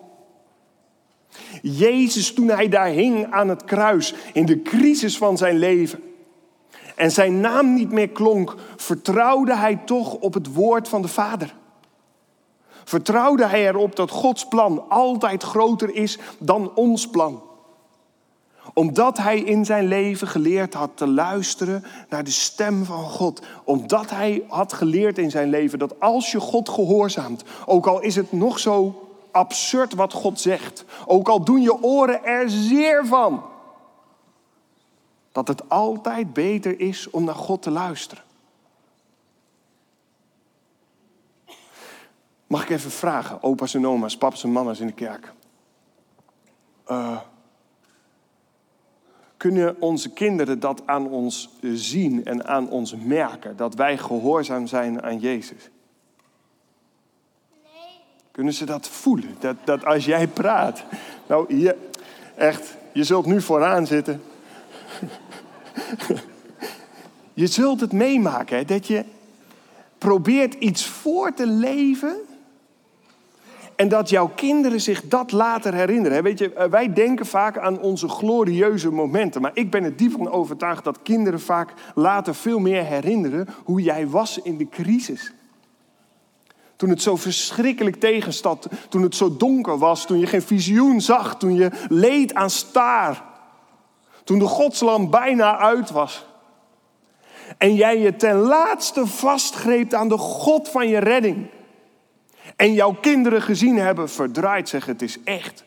Jezus, 1.62 2.32
toen 2.32 2.48
hij 2.48 2.68
daar 2.68 2.86
hing 2.86 3.32
aan 3.32 3.48
het 3.48 3.64
kruis, 3.64 4.14
in 4.32 4.46
de 4.46 4.62
crisis 4.62 5.16
van 5.16 5.36
zijn 5.36 5.58
leven, 5.58 6.02
en 6.94 7.10
zijn 7.10 7.40
naam 7.40 7.74
niet 7.74 7.90
meer 7.90 8.08
klonk, 8.08 8.54
vertrouwde 8.76 9.56
hij 9.56 9.76
toch 9.76 10.14
op 10.14 10.34
het 10.34 10.54
woord 10.54 10.88
van 10.88 11.02
de 11.02 11.08
Vader. 11.08 11.54
Vertrouwde 12.84 13.46
hij 13.46 13.68
erop 13.68 13.96
dat 13.96 14.10
Gods 14.10 14.48
plan 14.48 14.84
altijd 14.88 15.42
groter 15.42 15.94
is 15.94 16.18
dan 16.38 16.74
ons 16.74 17.08
plan 17.08 17.42
omdat 18.74 19.18
hij 19.18 19.38
in 19.38 19.64
zijn 19.64 19.86
leven 19.86 20.28
geleerd 20.28 20.74
had 20.74 20.90
te 20.94 21.06
luisteren 21.06 21.84
naar 22.08 22.24
de 22.24 22.30
stem 22.30 22.84
van 22.84 23.04
God. 23.04 23.42
Omdat 23.64 24.10
hij 24.10 24.44
had 24.48 24.72
geleerd 24.72 25.18
in 25.18 25.30
zijn 25.30 25.48
leven 25.48 25.78
dat 25.78 26.00
als 26.00 26.32
je 26.32 26.40
God 26.40 26.68
gehoorzaamt, 26.68 27.42
ook 27.66 27.86
al 27.86 28.00
is 28.00 28.16
het 28.16 28.32
nog 28.32 28.58
zo 28.58 29.08
absurd 29.30 29.94
wat 29.94 30.12
God 30.12 30.40
zegt, 30.40 30.84
ook 31.06 31.28
al 31.28 31.44
doen 31.44 31.62
je 31.62 31.82
oren 31.82 32.24
er 32.24 32.50
zeer 32.50 33.06
van, 33.06 33.42
dat 35.32 35.48
het 35.48 35.68
altijd 35.68 36.32
beter 36.32 36.80
is 36.80 37.10
om 37.10 37.24
naar 37.24 37.34
God 37.34 37.62
te 37.62 37.70
luisteren. 37.70 38.24
Mag 42.46 42.62
ik 42.62 42.70
even 42.70 42.90
vragen, 42.90 43.42
opa's 43.42 43.74
en 43.74 43.86
oma's, 43.86 44.16
papa's 44.16 44.44
en 44.44 44.52
mama's 44.52 44.80
in 44.80 44.86
de 44.86 44.92
kerk? 44.92 45.32
Uh, 46.88 47.18
kunnen 49.50 49.76
onze 49.78 50.10
kinderen 50.10 50.60
dat 50.60 50.82
aan 50.84 51.08
ons 51.08 51.48
zien 51.62 52.24
en 52.24 52.46
aan 52.46 52.68
ons 52.68 52.94
merken? 52.96 53.56
Dat 53.56 53.74
wij 53.74 53.98
gehoorzaam 53.98 54.66
zijn 54.66 55.02
aan 55.02 55.18
Jezus? 55.18 55.70
Nee. 57.62 57.98
Kunnen 58.30 58.52
ze 58.52 58.64
dat 58.64 58.88
voelen? 58.88 59.36
Dat, 59.38 59.56
dat 59.64 59.84
als 59.84 60.04
jij 60.04 60.28
praat. 60.28 60.84
Nou, 61.26 61.54
hier, 61.54 61.76
echt, 62.34 62.76
je 62.92 63.04
zult 63.04 63.26
nu 63.26 63.40
vooraan 63.40 63.86
zitten. 63.86 64.22
je 67.42 67.46
zult 67.46 67.80
het 67.80 67.92
meemaken, 67.92 68.56
hè, 68.56 68.64
dat 68.64 68.86
je 68.86 69.04
probeert 69.98 70.54
iets 70.54 70.86
voor 70.86 71.34
te 71.34 71.46
leven 71.46 72.16
en 73.76 73.88
dat 73.88 74.08
jouw 74.08 74.30
kinderen 74.34 74.80
zich 74.80 75.02
dat 75.08 75.32
later 75.32 75.74
herinneren. 75.74 76.22
Weet 76.22 76.38
je, 76.38 76.52
eh, 76.52 76.70
wij 76.70 76.92
denken 76.92 77.26
vaak 77.26 77.58
aan 77.58 77.80
onze 77.80 78.08
glorieuze 78.08 78.90
momenten. 78.90 79.40
Maar 79.40 79.50
ik 79.54 79.70
ben 79.70 79.84
er 79.84 79.96
diep 79.96 80.12
van 80.12 80.30
overtuigd 80.30 80.84
dat 80.84 81.02
kinderen 81.02 81.40
vaak 81.40 81.72
later 81.94 82.34
veel 82.34 82.58
meer 82.58 82.84
herinneren 82.84 83.48
hoe 83.64 83.82
jij 83.82 84.08
was 84.08 84.38
in 84.38 84.56
de 84.56 84.68
crisis. 84.68 85.32
Toen 86.76 86.88
het 86.88 87.02
zo 87.02 87.16
verschrikkelijk 87.16 87.96
tegenstad, 87.96 88.68
toen 88.88 89.02
het 89.02 89.14
zo 89.14 89.36
donker 89.36 89.78
was, 89.78 90.06
toen 90.06 90.18
je 90.18 90.26
geen 90.26 90.42
visioen 90.42 91.00
zag, 91.00 91.36
toen 91.36 91.54
je 91.54 91.70
leed 91.88 92.34
aan 92.34 92.50
staar. 92.50 93.22
Toen 94.24 94.38
de 94.38 94.46
godslam 94.46 95.10
bijna 95.10 95.58
uit 95.58 95.90
was. 95.90 96.26
En 97.58 97.74
jij 97.74 97.98
je 97.98 98.16
ten 98.16 98.36
laatste 98.36 99.06
vastgreep 99.06 99.92
aan 99.92 100.08
de 100.08 100.18
God 100.18 100.68
van 100.68 100.88
je 100.88 100.98
redding 100.98 101.46
en 102.56 102.72
jouw 102.72 102.96
kinderen 103.00 103.42
gezien 103.42 103.76
hebben, 103.76 104.08
verdraaid 104.08 104.68
zeggen: 104.68 104.92
Het 104.92 105.02
is 105.02 105.18
echt. 105.24 105.64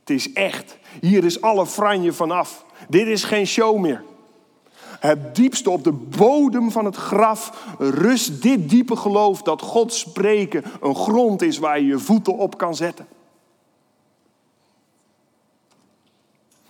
Het 0.00 0.10
is 0.10 0.32
echt. 0.32 0.78
Hier 1.00 1.24
is 1.24 1.40
alle 1.40 1.66
franje 1.66 2.12
vanaf. 2.12 2.64
Dit 2.88 3.06
is 3.06 3.24
geen 3.24 3.46
show 3.46 3.78
meer. 3.78 4.04
Het 5.00 5.34
diepste 5.34 5.70
op 5.70 5.84
de 5.84 5.92
bodem 5.92 6.70
van 6.70 6.84
het 6.84 6.96
graf 6.96 7.74
rust 7.78 8.42
dit 8.42 8.68
diepe 8.70 8.96
geloof 8.96 9.42
dat 9.42 9.62
God 9.62 9.92
spreken 9.92 10.64
een 10.80 10.94
grond 10.94 11.42
is 11.42 11.58
waar 11.58 11.80
je 11.80 11.86
je 11.86 11.98
voeten 11.98 12.36
op 12.36 12.58
kan 12.58 12.74
zetten. 12.74 13.06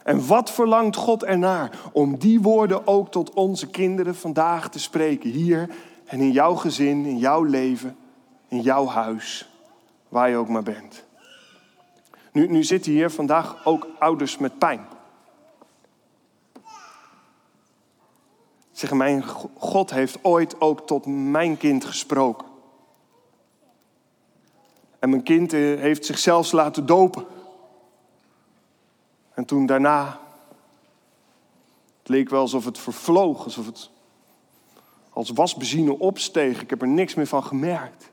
En 0.03 0.27
wat 0.27 0.51
verlangt 0.51 0.97
God 0.97 1.25
ernaar 1.25 1.79
om 1.93 2.19
die 2.19 2.41
woorden 2.41 2.87
ook 2.87 3.11
tot 3.11 3.33
onze 3.33 3.67
kinderen 3.67 4.15
vandaag 4.15 4.71
te 4.71 4.79
spreken, 4.79 5.31
hier 5.31 5.69
en 6.05 6.21
in 6.21 6.31
jouw 6.31 6.55
gezin, 6.55 7.05
in 7.05 7.19
jouw 7.19 7.43
leven, 7.43 7.97
in 8.49 8.61
jouw 8.61 8.87
huis? 8.87 9.52
Waar 10.13 10.31
je 10.31 10.37
ook 10.37 10.49
maar 10.49 10.63
bent. 10.63 11.05
Nu, 12.33 12.49
nu 12.49 12.65
zitten 12.65 12.93
hier 12.93 13.11
vandaag 13.11 13.67
ook 13.67 13.87
ouders 13.99 14.39
met 14.39 14.59
pijn. 14.59 14.87
Zeggen, 18.73 18.99
mijn 18.99 19.25
God 19.59 19.91
heeft 19.91 20.25
ooit 20.25 20.61
ook 20.61 20.87
tot 20.87 21.07
mijn 21.07 21.57
kind 21.57 21.85
gesproken. 21.85 22.47
En 24.99 25.11
mijn 25.11 25.23
kind 25.23 25.53
eh, 25.53 25.61
heeft 25.61 26.07
zichzelf 26.07 26.53
laten 26.53 26.87
dopen. 26.87 27.27
En 29.35 29.45
toen 29.45 29.67
daarna, 29.67 30.21
het 31.99 32.09
leek 32.09 32.29
wel 32.29 32.41
alsof 32.41 32.65
het 32.65 32.79
vervloog, 32.79 33.45
alsof 33.45 33.67
het 33.67 33.91
als 35.11 35.31
wasbenzine 35.31 35.99
opsteeg. 35.99 36.63
Ik 36.63 36.71
heb 36.71 36.83
er 36.83 36.89
niks 36.89 37.15
meer 37.15 37.27
van 37.27 37.45
gemerkt. 37.45 38.12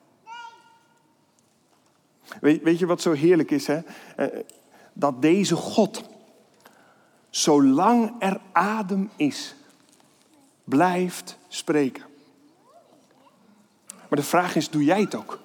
Weet, 2.42 2.64
weet 2.64 2.80
je 2.80 2.86
wat 2.86 3.02
zo 3.02 3.12
heerlijk 3.12 3.52
is, 3.52 3.68
hè? 3.68 3.80
Eh, 4.16 4.28
dat 4.94 5.22
deze 5.22 5.56
God, 5.56 6.04
zolang 7.30 8.14
er 8.20 8.40
adem 8.52 9.10
is, 9.16 9.56
blijft 10.64 11.38
spreken. 11.48 12.04
Maar 13.88 14.20
de 14.20 14.24
vraag 14.24 14.56
is, 14.56 14.70
doe 14.70 14.84
jij 14.84 15.02
het 15.02 15.16
ook? 15.16 15.40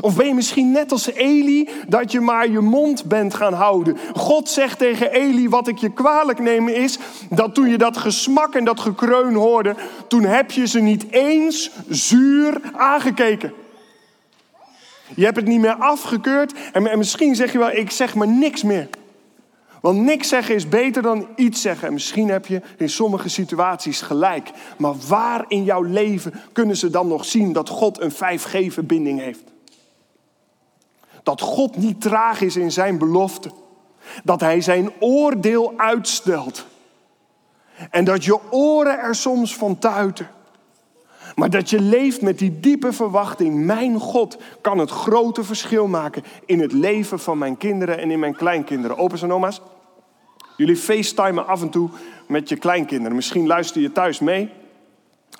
Of 0.00 0.16
ben 0.16 0.26
je 0.26 0.34
misschien 0.34 0.70
net 0.70 0.92
als 0.92 1.06
Eli, 1.06 1.68
dat 1.88 2.12
je 2.12 2.20
maar 2.20 2.50
je 2.50 2.60
mond 2.60 3.04
bent 3.04 3.34
gaan 3.34 3.52
houden? 3.52 3.96
God 4.14 4.48
zegt 4.48 4.78
tegen 4.78 5.10
Eli, 5.10 5.48
wat 5.48 5.68
ik 5.68 5.78
je 5.78 5.92
kwalijk 5.92 6.38
neem 6.38 6.68
is, 6.68 6.98
dat 7.30 7.54
toen 7.54 7.68
je 7.68 7.78
dat 7.78 7.96
gesmak 7.96 8.54
en 8.54 8.64
dat 8.64 8.80
gekreun 8.80 9.34
hoorde, 9.34 9.74
toen 10.08 10.24
heb 10.24 10.50
je 10.50 10.66
ze 10.66 10.80
niet 10.80 11.10
eens 11.10 11.70
zuur 11.88 12.60
aangekeken. 12.72 13.52
Je 15.14 15.24
hebt 15.24 15.36
het 15.36 15.46
niet 15.46 15.60
meer 15.60 15.76
afgekeurd 15.76 16.54
en 16.72 16.98
misschien 16.98 17.34
zeg 17.34 17.52
je 17.52 17.58
wel, 17.58 17.70
ik 17.70 17.90
zeg 17.90 18.14
maar 18.14 18.28
niks 18.28 18.62
meer. 18.62 18.88
Want 19.80 19.98
niks 19.98 20.28
zeggen 20.28 20.54
is 20.54 20.68
beter 20.68 21.02
dan 21.02 21.28
iets 21.36 21.60
zeggen. 21.60 21.86
En 21.86 21.92
misschien 21.92 22.28
heb 22.28 22.46
je 22.46 22.62
in 22.76 22.88
sommige 22.88 23.28
situaties 23.28 24.00
gelijk. 24.00 24.50
Maar 24.78 24.94
waar 25.08 25.44
in 25.48 25.64
jouw 25.64 25.82
leven 25.82 26.34
kunnen 26.52 26.76
ze 26.76 26.90
dan 26.90 27.08
nog 27.08 27.24
zien 27.24 27.52
dat 27.52 27.68
God 27.68 28.00
een 28.00 28.12
5G-verbinding 28.12 29.20
heeft? 29.20 29.42
Dat 31.22 31.40
God 31.40 31.76
niet 31.76 32.00
traag 32.00 32.40
is 32.40 32.56
in 32.56 32.72
zijn 32.72 32.98
belofte. 32.98 33.50
Dat 34.24 34.40
hij 34.40 34.60
zijn 34.60 34.90
oordeel 35.00 35.72
uitstelt. 35.76 36.66
En 37.90 38.04
dat 38.04 38.24
je 38.24 38.50
oren 38.50 38.98
er 38.98 39.14
soms 39.14 39.56
van 39.56 39.78
tuiten. 39.78 40.28
Maar 41.36 41.50
dat 41.50 41.70
je 41.70 41.80
leeft 41.80 42.22
met 42.22 42.38
die 42.38 42.60
diepe 42.60 42.92
verwachting. 42.92 43.64
Mijn 43.64 44.00
God 44.00 44.38
kan 44.60 44.78
het 44.78 44.90
grote 44.90 45.44
verschil 45.44 45.86
maken 45.86 46.22
in 46.46 46.60
het 46.60 46.72
leven 46.72 47.18
van 47.18 47.38
mijn 47.38 47.56
kinderen 47.56 47.98
en 47.98 48.10
in 48.10 48.18
mijn 48.18 48.36
kleinkinderen. 48.36 48.98
Opa's 48.98 49.22
en 49.22 49.32
oma's, 49.32 49.60
jullie 50.56 50.76
facetimen 50.76 51.46
af 51.46 51.62
en 51.62 51.70
toe 51.70 51.88
met 52.28 52.48
je 52.48 52.56
kleinkinderen. 52.56 53.16
Misschien 53.16 53.46
luister 53.46 53.80
je 53.80 53.92
thuis 53.92 54.18
mee. 54.18 54.50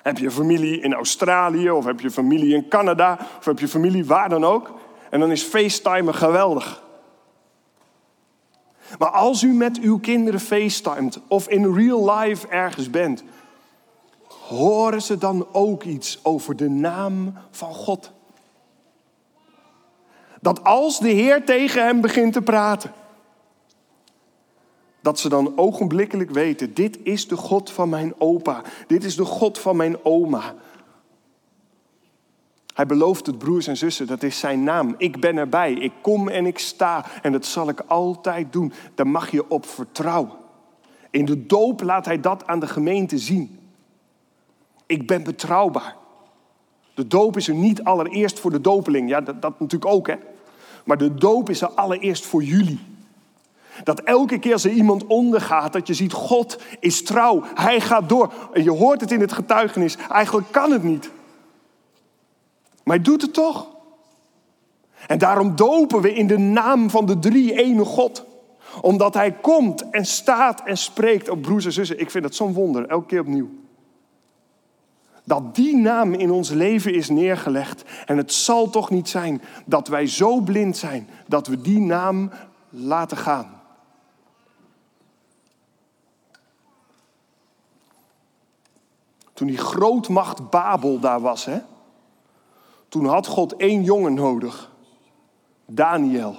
Heb 0.01 0.17
je 0.17 0.31
familie 0.31 0.81
in 0.81 0.93
Australië 0.93 1.71
of 1.71 1.85
heb 1.85 1.99
je 1.99 2.11
familie 2.11 2.53
in 2.53 2.67
Canada 2.67 3.17
of 3.37 3.45
heb 3.45 3.59
je 3.59 3.67
familie 3.67 4.05
waar 4.05 4.29
dan 4.29 4.45
ook. 4.45 4.73
En 5.09 5.19
dan 5.19 5.31
is 5.31 5.43
FaceTimen 5.43 6.15
geweldig. 6.15 6.83
Maar 8.97 9.09
als 9.09 9.43
u 9.43 9.53
met 9.53 9.79
uw 9.79 9.99
kinderen 9.99 10.39
FaceTimet 10.39 11.19
of 11.27 11.47
in 11.47 11.73
real 11.73 12.11
life 12.11 12.47
ergens 12.47 12.89
bent, 12.89 13.23
horen 14.47 15.01
ze 15.01 15.17
dan 15.17 15.47
ook 15.51 15.83
iets 15.83 16.19
over 16.23 16.55
de 16.55 16.69
naam 16.69 17.33
van 17.51 17.73
God? 17.73 18.11
Dat 20.41 20.63
als 20.63 20.99
de 20.99 21.09
Heer 21.09 21.45
tegen 21.45 21.85
hem 21.85 22.01
begint 22.01 22.33
te 22.33 22.41
praten, 22.41 22.91
dat 25.01 25.19
ze 25.19 25.29
dan 25.29 25.57
ogenblikkelijk 25.57 26.31
weten, 26.31 26.73
dit 26.73 26.99
is 27.03 27.27
de 27.27 27.37
God 27.37 27.71
van 27.71 27.89
mijn 27.89 28.13
opa, 28.17 28.61
dit 28.87 29.03
is 29.03 29.15
de 29.15 29.25
God 29.25 29.59
van 29.59 29.75
mijn 29.75 30.05
oma, 30.05 30.55
hij 32.77 32.85
belooft 32.85 33.25
het 33.25 33.37
broers 33.37 33.67
en 33.67 33.77
zussen, 33.77 34.07
dat 34.07 34.23
is 34.23 34.39
zijn 34.39 34.63
naam. 34.63 34.95
Ik 34.97 35.19
ben 35.19 35.37
erbij, 35.37 35.73
ik 35.73 35.93
kom 36.01 36.29
en 36.29 36.45
ik 36.45 36.59
sta 36.59 37.05
en 37.21 37.31
dat 37.31 37.45
zal 37.45 37.69
ik 37.69 37.79
altijd 37.79 38.53
doen. 38.53 38.73
Daar 38.95 39.07
mag 39.07 39.31
je 39.31 39.49
op 39.49 39.65
vertrouwen. 39.65 40.31
In 41.11 41.25
de 41.25 41.45
doop 41.45 41.81
laat 41.81 42.05
hij 42.05 42.19
dat 42.19 42.47
aan 42.47 42.59
de 42.59 42.67
gemeente 42.67 43.17
zien. 43.17 43.56
Ik 44.87 45.07
ben 45.07 45.23
betrouwbaar. 45.23 45.95
De 46.93 47.07
doop 47.07 47.37
is 47.37 47.47
er 47.47 47.55
niet 47.55 47.83
allereerst 47.83 48.39
voor 48.39 48.51
de 48.51 48.61
dopeling. 48.61 49.09
Ja, 49.09 49.21
dat, 49.21 49.41
dat 49.41 49.59
natuurlijk 49.59 49.91
ook, 49.91 50.07
hè. 50.07 50.15
Maar 50.85 50.97
de 50.97 51.13
doop 51.13 51.49
is 51.49 51.61
er 51.61 51.69
allereerst 51.69 52.25
voor 52.25 52.43
jullie. 52.43 52.79
Dat 53.83 53.99
elke 53.99 54.39
keer 54.39 54.53
als 54.53 54.63
er 54.63 54.71
iemand 54.71 55.05
ondergaat, 55.05 55.73
dat 55.73 55.87
je 55.87 55.93
ziet, 55.93 56.13
God 56.13 56.61
is 56.79 57.03
trouw. 57.03 57.43
Hij 57.53 57.81
gaat 57.81 58.09
door. 58.09 58.33
En 58.53 58.63
je 58.63 58.71
hoort 58.71 59.01
het 59.01 59.11
in 59.11 59.19
het 59.19 59.31
getuigenis. 59.31 59.97
Eigenlijk 60.09 60.51
kan 60.51 60.71
het 60.71 60.83
niet. 60.83 61.11
Maar 62.83 62.95
hij 62.95 63.05
doet 63.05 63.21
het 63.21 63.33
toch. 63.33 63.67
En 65.07 65.17
daarom 65.17 65.55
dopen 65.55 66.01
we 66.01 66.13
in 66.13 66.27
de 66.27 66.37
naam 66.37 66.89
van 66.89 67.05
de 67.05 67.19
drie 67.19 67.53
ene 67.53 67.85
God. 67.85 68.25
Omdat 68.81 69.13
hij 69.13 69.31
komt 69.31 69.89
en 69.89 70.05
staat 70.05 70.61
en 70.65 70.77
spreekt. 70.77 71.29
op 71.29 71.41
broers 71.41 71.65
en 71.65 71.71
zussen, 71.71 71.99
ik 71.99 72.11
vind 72.11 72.23
dat 72.23 72.35
zo'n 72.35 72.53
wonder, 72.53 72.87
elke 72.87 73.05
keer 73.05 73.19
opnieuw. 73.19 73.49
Dat 75.27 75.55
die 75.55 75.75
naam 75.75 76.13
in 76.13 76.31
ons 76.31 76.49
leven 76.49 76.93
is 76.93 77.09
neergelegd. 77.09 77.83
En 78.05 78.17
het 78.17 78.33
zal 78.33 78.69
toch 78.69 78.89
niet 78.89 79.09
zijn 79.09 79.41
dat 79.65 79.87
wij 79.87 80.07
zo 80.07 80.39
blind 80.39 80.77
zijn 80.77 81.09
dat 81.27 81.47
we 81.47 81.61
die 81.61 81.79
naam 81.79 82.31
laten 82.69 83.17
gaan. 83.17 83.61
Toen 89.33 89.47
die 89.47 89.57
grootmacht 89.57 90.49
Babel 90.49 90.99
daar 90.99 91.21
was, 91.21 91.45
hè? 91.45 91.59
Toen 92.89 93.05
had 93.05 93.27
God 93.27 93.55
één 93.55 93.83
jongen 93.83 94.13
nodig, 94.13 94.71
Daniel. 95.65 96.35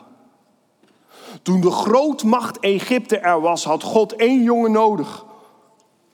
Toen 1.43 1.61
de 1.61 1.71
grootmacht 1.71 2.59
Egypte 2.61 3.19
er 3.19 3.41
was, 3.41 3.65
had 3.65 3.83
God 3.83 4.13
één 4.13 4.43
jongen 4.43 4.73
nodig, 4.73 5.25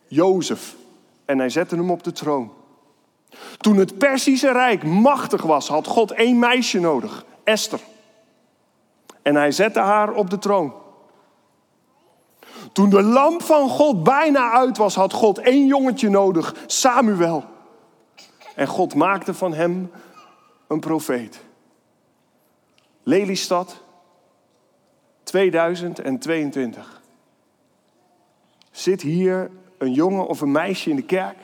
Jozef. 0.06 0.76
En 1.24 1.38
hij 1.38 1.48
zette 1.48 1.76
hem 1.76 1.90
op 1.90 2.02
de 2.02 2.12
troon. 2.12 2.62
Toen 3.58 3.76
het 3.76 3.98
Perzische 3.98 4.52
Rijk 4.52 4.84
machtig 4.84 5.42
was, 5.42 5.68
had 5.68 5.86
God 5.86 6.10
één 6.10 6.38
meisje 6.38 6.80
nodig, 6.80 7.24
Esther. 7.44 7.80
En 9.22 9.34
hij 9.34 9.50
zette 9.50 9.80
haar 9.80 10.12
op 10.12 10.30
de 10.30 10.38
troon. 10.38 10.74
Toen 12.72 12.90
de 12.90 13.02
lamp 13.02 13.42
van 13.42 13.68
God 13.68 14.02
bijna 14.02 14.50
uit 14.50 14.76
was, 14.76 14.94
had 14.94 15.12
God 15.12 15.38
één 15.38 15.66
jongetje 15.66 16.08
nodig, 16.08 16.54
Samuel. 16.66 17.44
En 18.54 18.66
God 18.66 18.94
maakte 18.94 19.34
van 19.34 19.54
hem 19.54 19.90
een 20.66 20.80
profeet. 20.80 21.44
Lelystad 23.02 23.82
2022. 25.22 27.02
Zit 28.70 29.02
hier 29.02 29.50
een 29.78 29.92
jongen 29.92 30.26
of 30.26 30.40
een 30.40 30.52
meisje 30.52 30.90
in 30.90 30.96
de 30.96 31.02
kerk 31.02 31.36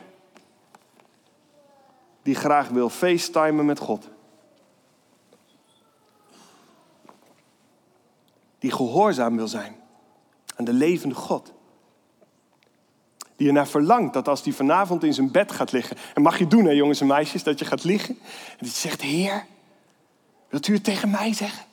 die 2.31 2.38
graag 2.38 2.69
wil 2.69 2.90
facetimen 2.90 3.64
met 3.64 3.79
God? 3.79 4.09
Die 8.59 8.73
gehoorzaam 8.73 9.37
wil 9.37 9.49
zijn 9.49 9.77
aan 10.57 10.64
de 10.64 10.73
levende 10.73 11.14
God. 11.14 11.53
Die 13.37 13.47
er 13.47 13.53
naar 13.53 13.69
verlangt 13.69 14.12
dat 14.12 14.29
als 14.29 14.43
hij 14.43 14.53
vanavond 14.53 15.05
in 15.05 15.14
zijn 15.14 15.31
bed 15.31 15.53
gaat 15.53 15.73
liggen. 15.73 15.97
En 16.14 16.23
mag 16.23 16.38
je 16.38 16.47
doen, 16.47 16.64
hè, 16.64 16.71
jongens 16.71 17.01
en 17.01 17.07
meisjes, 17.07 17.43
dat 17.43 17.59
je 17.59 17.64
gaat 17.64 17.85
liggen. 17.85 18.19
En 18.51 18.66
dat 18.66 18.69
zegt: 18.69 19.01
Heer, 19.01 19.47
wilt 20.49 20.66
u 20.66 20.75
het 20.75 20.85
tegen 20.85 21.11
mij 21.11 21.33
zeggen? 21.33 21.64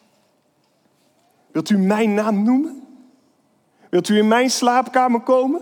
Wilt 1.52 1.70
u 1.70 1.78
mijn 1.78 2.14
naam 2.14 2.44
noemen? 2.44 2.88
Wilt 3.90 4.10
u 4.10 4.18
in 4.18 4.28
mijn 4.28 4.50
slaapkamer 4.50 5.22
komen? 5.22 5.62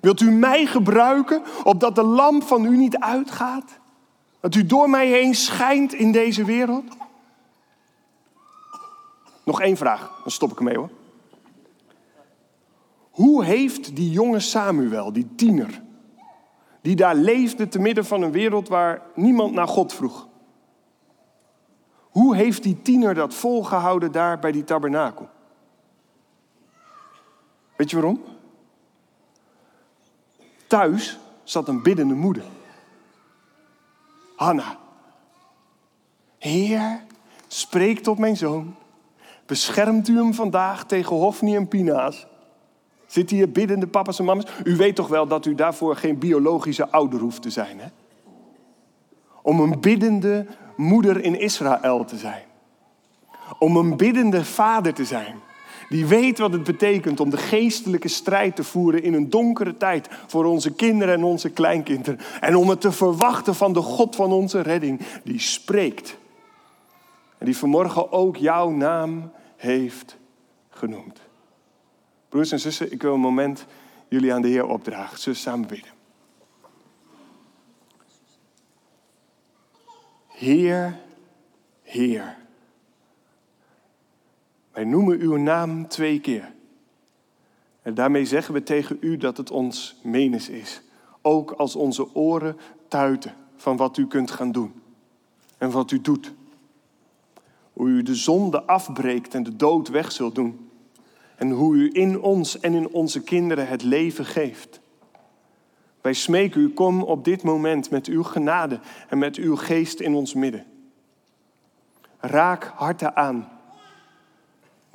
Wilt 0.00 0.20
u 0.20 0.30
mij 0.30 0.66
gebruiken 0.66 1.42
opdat 1.64 1.94
de 1.94 2.02
lamp 2.02 2.42
van 2.42 2.64
u 2.64 2.76
niet 2.76 2.98
uitgaat? 2.98 3.78
Dat 4.40 4.54
u 4.54 4.66
door 4.66 4.90
mij 4.90 5.06
heen 5.06 5.34
schijnt 5.34 5.92
in 5.92 6.12
deze 6.12 6.44
wereld? 6.44 6.84
Nog 9.44 9.60
één 9.60 9.76
vraag, 9.76 10.20
dan 10.22 10.32
stop 10.32 10.50
ik 10.50 10.58
ermee 10.58 10.76
hoor. 10.76 10.90
Hoe 13.10 13.44
heeft 13.44 13.96
die 13.96 14.10
jonge 14.10 14.40
Samuel, 14.40 15.12
die 15.12 15.34
tiener, 15.34 15.82
die 16.80 16.96
daar 16.96 17.14
leefde 17.14 17.68
te 17.68 17.78
midden 17.78 18.04
van 18.04 18.22
een 18.22 18.32
wereld 18.32 18.68
waar 18.68 19.02
niemand 19.14 19.52
naar 19.52 19.68
God 19.68 19.92
vroeg, 19.92 20.28
hoe 22.10 22.36
heeft 22.36 22.62
die 22.62 22.82
tiener 22.82 23.14
dat 23.14 23.34
volgehouden 23.34 24.12
daar 24.12 24.38
bij 24.38 24.52
die 24.52 24.64
tabernakel? 24.64 25.28
Weet 27.76 27.90
je 27.90 27.96
waarom? 27.96 28.22
Thuis 30.66 31.18
zat 31.44 31.68
een 31.68 31.82
biddende 31.82 32.14
moeder. 32.14 32.44
Hanna. 34.36 34.76
Heer, 36.38 37.00
spreek 37.46 37.98
tot 37.98 38.18
mijn 38.18 38.36
zoon. 38.36 38.74
Beschermt 39.46 40.08
u 40.08 40.16
hem 40.16 40.34
vandaag 40.34 40.84
tegen 40.84 41.16
Hofni 41.16 41.56
en 41.56 41.68
Pina's? 41.68 42.26
Zitten 43.06 43.36
hier 43.36 43.50
biddende 43.50 43.86
papa's 43.86 44.18
en 44.18 44.24
mama's? 44.24 44.46
U 44.64 44.76
weet 44.76 44.96
toch 44.96 45.08
wel 45.08 45.26
dat 45.26 45.46
u 45.46 45.54
daarvoor 45.54 45.96
geen 45.96 46.18
biologische 46.18 46.90
ouder 46.90 47.20
hoeft 47.20 47.42
te 47.42 47.50
zijn, 47.50 47.80
hè? 47.80 47.86
Om 49.42 49.60
een 49.60 49.80
biddende 49.80 50.46
moeder 50.76 51.24
in 51.24 51.40
Israël 51.40 52.04
te 52.04 52.16
zijn. 52.16 52.42
Om 53.58 53.76
een 53.76 53.96
biddende 53.96 54.44
vader 54.44 54.94
te 54.94 55.04
zijn. 55.04 55.40
Die 55.88 56.06
weet 56.06 56.38
wat 56.38 56.52
het 56.52 56.64
betekent 56.64 57.20
om 57.20 57.30
de 57.30 57.36
geestelijke 57.36 58.08
strijd 58.08 58.56
te 58.56 58.64
voeren 58.64 59.02
in 59.02 59.14
een 59.14 59.30
donkere 59.30 59.76
tijd 59.76 60.08
voor 60.26 60.44
onze 60.44 60.74
kinderen 60.74 61.14
en 61.14 61.24
onze 61.24 61.50
kleinkinderen. 61.50 62.20
En 62.40 62.56
om 62.56 62.68
het 62.68 62.80
te 62.80 62.92
verwachten 62.92 63.54
van 63.54 63.72
de 63.72 63.80
God 63.80 64.16
van 64.16 64.32
onze 64.32 64.60
redding, 64.60 65.00
die 65.24 65.40
spreekt. 65.40 66.16
En 67.38 67.46
die 67.46 67.56
vanmorgen 67.56 68.12
ook 68.12 68.36
jouw 68.36 68.70
naam 68.70 69.32
heeft 69.56 70.16
genoemd. 70.70 71.20
Broers 72.28 72.52
en 72.52 72.60
zussen, 72.60 72.92
ik 72.92 73.02
wil 73.02 73.14
een 73.14 73.20
moment 73.20 73.66
jullie 74.08 74.34
aan 74.34 74.42
de 74.42 74.48
Heer 74.48 74.66
opdragen. 74.66 75.18
Zullen 75.18 75.38
samen 75.38 75.68
bidden. 75.68 75.90
Heer, 80.26 80.98
Heer. 81.82 82.36
Wij 84.76 84.84
noemen 84.84 85.20
uw 85.20 85.36
naam 85.36 85.88
twee 85.88 86.20
keer. 86.20 86.52
En 87.82 87.94
daarmee 87.94 88.24
zeggen 88.24 88.54
we 88.54 88.62
tegen 88.62 88.96
u 89.00 89.16
dat 89.16 89.36
het 89.36 89.50
ons 89.50 90.00
menens 90.02 90.48
is. 90.48 90.82
Ook 91.22 91.50
als 91.50 91.76
onze 91.76 92.14
oren 92.14 92.56
tuiten 92.88 93.34
van 93.54 93.76
wat 93.76 93.96
u 93.96 94.06
kunt 94.06 94.30
gaan 94.30 94.52
doen. 94.52 94.72
En 95.58 95.70
wat 95.70 95.90
u 95.90 96.00
doet. 96.00 96.32
Hoe 97.72 97.88
u 97.88 98.02
de 98.02 98.14
zonde 98.14 98.62
afbreekt 98.62 99.34
en 99.34 99.42
de 99.42 99.56
dood 99.56 99.88
weg 99.88 100.12
zult 100.12 100.34
doen. 100.34 100.70
En 101.36 101.50
hoe 101.50 101.76
u 101.76 101.90
in 101.92 102.20
ons 102.20 102.60
en 102.60 102.74
in 102.74 102.88
onze 102.88 103.22
kinderen 103.22 103.68
het 103.68 103.82
leven 103.82 104.24
geeft. 104.24 104.80
Wij 106.00 106.12
smeken 106.12 106.60
u, 106.60 106.68
kom 106.72 107.02
op 107.02 107.24
dit 107.24 107.42
moment 107.42 107.90
met 107.90 108.06
uw 108.06 108.22
genade 108.22 108.80
en 109.08 109.18
met 109.18 109.36
uw 109.36 109.56
geest 109.56 110.00
in 110.00 110.14
ons 110.14 110.34
midden. 110.34 110.64
Raak 112.18 112.72
harten 112.74 113.16
aan. 113.16 113.54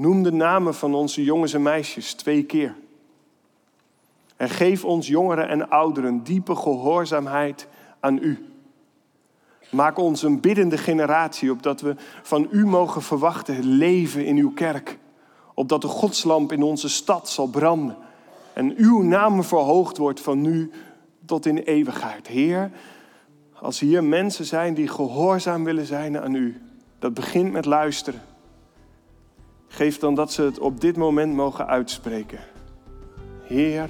Noem 0.01 0.23
de 0.23 0.31
namen 0.31 0.75
van 0.75 0.93
onze 0.93 1.23
jongens 1.23 1.53
en 1.53 1.61
meisjes 1.61 2.13
twee 2.13 2.43
keer. 2.43 2.75
En 4.37 4.49
geef 4.49 4.85
ons 4.85 5.07
jongeren 5.07 5.47
en 5.47 5.69
ouderen 5.69 6.23
diepe 6.23 6.55
gehoorzaamheid 6.55 7.67
aan 7.99 8.17
u. 8.17 8.45
Maak 9.69 9.97
ons 9.97 10.23
een 10.23 10.39
biddende 10.39 10.77
generatie, 10.77 11.51
opdat 11.51 11.81
we 11.81 11.95
van 12.23 12.47
u 12.51 12.65
mogen 12.65 13.01
verwachten 13.01 13.63
leven 13.63 14.25
in 14.25 14.37
uw 14.37 14.51
kerk. 14.53 14.97
Opdat 15.53 15.81
de 15.81 15.87
godslamp 15.87 16.51
in 16.51 16.63
onze 16.63 16.89
stad 16.89 17.29
zal 17.29 17.47
branden. 17.47 17.97
En 18.53 18.73
uw 18.77 19.01
naam 19.01 19.43
verhoogd 19.43 19.97
wordt 19.97 20.21
van 20.21 20.41
nu 20.41 20.71
tot 21.25 21.45
in 21.45 21.57
eeuwigheid. 21.57 22.27
Heer, 22.27 22.71
als 23.53 23.79
hier 23.79 24.03
mensen 24.03 24.45
zijn 24.45 24.73
die 24.73 24.87
gehoorzaam 24.87 25.63
willen 25.63 25.85
zijn 25.85 26.19
aan 26.19 26.35
u, 26.35 26.61
dat 26.99 27.13
begint 27.13 27.51
met 27.51 27.65
luisteren. 27.65 28.30
Geef 29.73 29.99
dan 29.99 30.15
dat 30.15 30.31
ze 30.31 30.41
het 30.41 30.59
op 30.59 30.81
dit 30.81 30.97
moment 30.97 31.33
mogen 31.33 31.67
uitspreken. 31.67 32.39
Heer, 33.43 33.89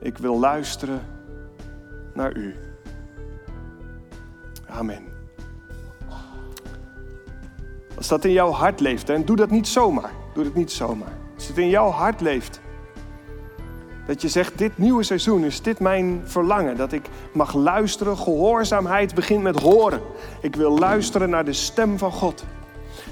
ik 0.00 0.18
wil 0.18 0.38
luisteren 0.38 1.00
naar 2.14 2.36
u. 2.36 2.54
Amen. 4.68 5.02
Als 7.96 8.08
dat 8.08 8.24
in 8.24 8.32
jouw 8.32 8.50
hart 8.50 8.80
leeft, 8.80 9.08
en 9.08 9.24
doe 9.24 9.36
dat 9.36 9.50
niet 9.50 9.68
zomaar. 9.68 10.10
Doe 10.34 10.44
dat 10.44 10.54
niet 10.54 10.72
zomaar. 10.72 11.16
Als 11.34 11.48
het 11.48 11.58
in 11.58 11.68
jouw 11.68 11.90
hart 11.90 12.20
leeft, 12.20 12.60
dat 14.06 14.22
je 14.22 14.28
zegt, 14.28 14.58
dit 14.58 14.78
nieuwe 14.78 15.02
seizoen 15.02 15.44
is 15.44 15.62
dit 15.62 15.80
mijn 15.80 16.22
verlangen. 16.24 16.76
Dat 16.76 16.92
ik 16.92 17.08
mag 17.32 17.54
luisteren. 17.54 18.18
Gehoorzaamheid 18.18 19.14
begint 19.14 19.42
met 19.42 19.60
horen. 19.60 20.00
Ik 20.40 20.56
wil 20.56 20.78
luisteren 20.78 21.30
naar 21.30 21.44
de 21.44 21.52
stem 21.52 21.98
van 21.98 22.12
God. 22.12 22.44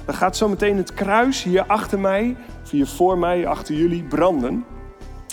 Dan 0.05 0.15
gaat 0.15 0.37
zometeen 0.37 0.77
het 0.77 0.93
kruis 0.93 1.43
hier 1.43 1.65
achter 1.65 1.99
mij, 1.99 2.35
of 2.63 2.69
hier 2.69 2.87
voor 2.87 3.17
mij, 3.17 3.47
achter 3.47 3.75
jullie 3.75 4.03
branden. 4.03 4.65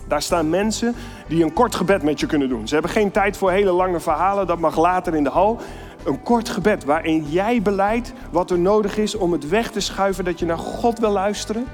Daar 0.09 0.23
staan 0.23 0.51
mensen 0.51 0.95
die 1.29 1.45
een 1.45 1.53
kort 1.53 1.75
gebed 1.75 2.03
met 2.03 2.21
je 2.21 2.27
kunnen 2.27 2.49
doen. 2.49 2.69
Ze 2.69 2.75
hebben 2.75 2.93
geen 2.93 3.11
tijd 3.11 3.37
voor 3.37 3.51
hele 3.51 3.73
lange 3.73 4.01
verhalen, 4.01 4.47
dat 4.47 4.59
mag 4.59 4.79
later 4.79 5.15
in 5.15 5.25
de 5.25 5.31
hal. 5.31 5.61
Een 6.05 6.23
kort 6.23 6.49
gebed 6.49 6.85
waarin 6.85 7.25
jij 7.29 7.63
beleidt 7.63 8.13
wat 8.31 8.51
er 8.51 8.59
nodig 8.59 8.97
is 8.97 9.15
om 9.15 9.33
het 9.33 9.49
weg 9.49 9.71
te 9.71 9.81
schuiven 9.81 10.25
dat 10.25 10.39
je 10.39 10.47
naar 10.47 10.59
God 10.59 10.99
wil 10.99 11.11
luisteren. 11.11 11.67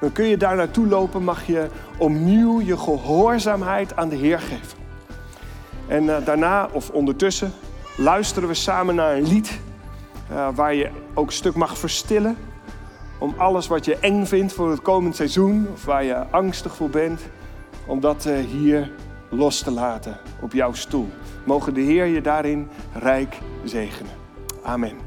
Dan 0.00 0.12
kun 0.12 0.24
je 0.24 0.36
daar 0.36 0.56
naartoe 0.56 0.86
lopen, 0.86 1.24
mag 1.24 1.46
je 1.46 1.66
opnieuw 1.98 2.60
je 2.60 2.78
gehoorzaamheid 2.78 3.96
aan 3.96 4.08
de 4.08 4.16
Heer 4.16 4.38
geven. 4.38 4.78
En 5.88 6.04
uh, 6.04 6.16
daarna 6.24 6.68
of 6.72 6.90
ondertussen 6.90 7.52
luisteren 7.96 8.48
we 8.48 8.54
samen 8.54 8.94
naar 8.94 9.16
een 9.16 9.28
lied 9.28 9.60
uh, 10.30 10.48
waar 10.54 10.74
je 10.74 10.90
ook 11.14 11.26
een 11.26 11.32
stuk 11.32 11.54
mag 11.54 11.78
verstillen. 11.78 12.36
Om 13.18 13.34
alles 13.36 13.66
wat 13.66 13.84
je 13.84 13.96
eng 13.96 14.24
vindt 14.24 14.52
voor 14.52 14.70
het 14.70 14.82
komend 14.82 15.16
seizoen 15.16 15.68
of 15.72 15.84
waar 15.84 16.04
je 16.04 16.14
angstig 16.30 16.76
voor 16.76 16.90
bent, 16.90 17.20
om 17.86 18.00
dat 18.00 18.26
uh, 18.26 18.38
hier 18.38 18.90
los 19.28 19.62
te 19.62 19.70
laten 19.70 20.18
op 20.40 20.52
jouw 20.52 20.72
stoel. 20.72 21.08
Mogen 21.44 21.74
de 21.74 21.80
Heer 21.80 22.06
je 22.06 22.20
daarin 22.20 22.68
rijk 22.92 23.38
zegenen. 23.64 24.12
Amen. 24.62 25.06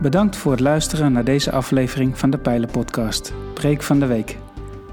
Bedankt 0.00 0.36
voor 0.36 0.52
het 0.52 0.60
luisteren 0.60 1.12
naar 1.12 1.24
deze 1.24 1.52
aflevering 1.52 2.18
van 2.18 2.30
de 2.30 2.38
Pijlen-podcast, 2.38 3.32
Preek 3.54 3.82
van 3.82 3.98
de 3.98 4.06
Week. 4.06 4.38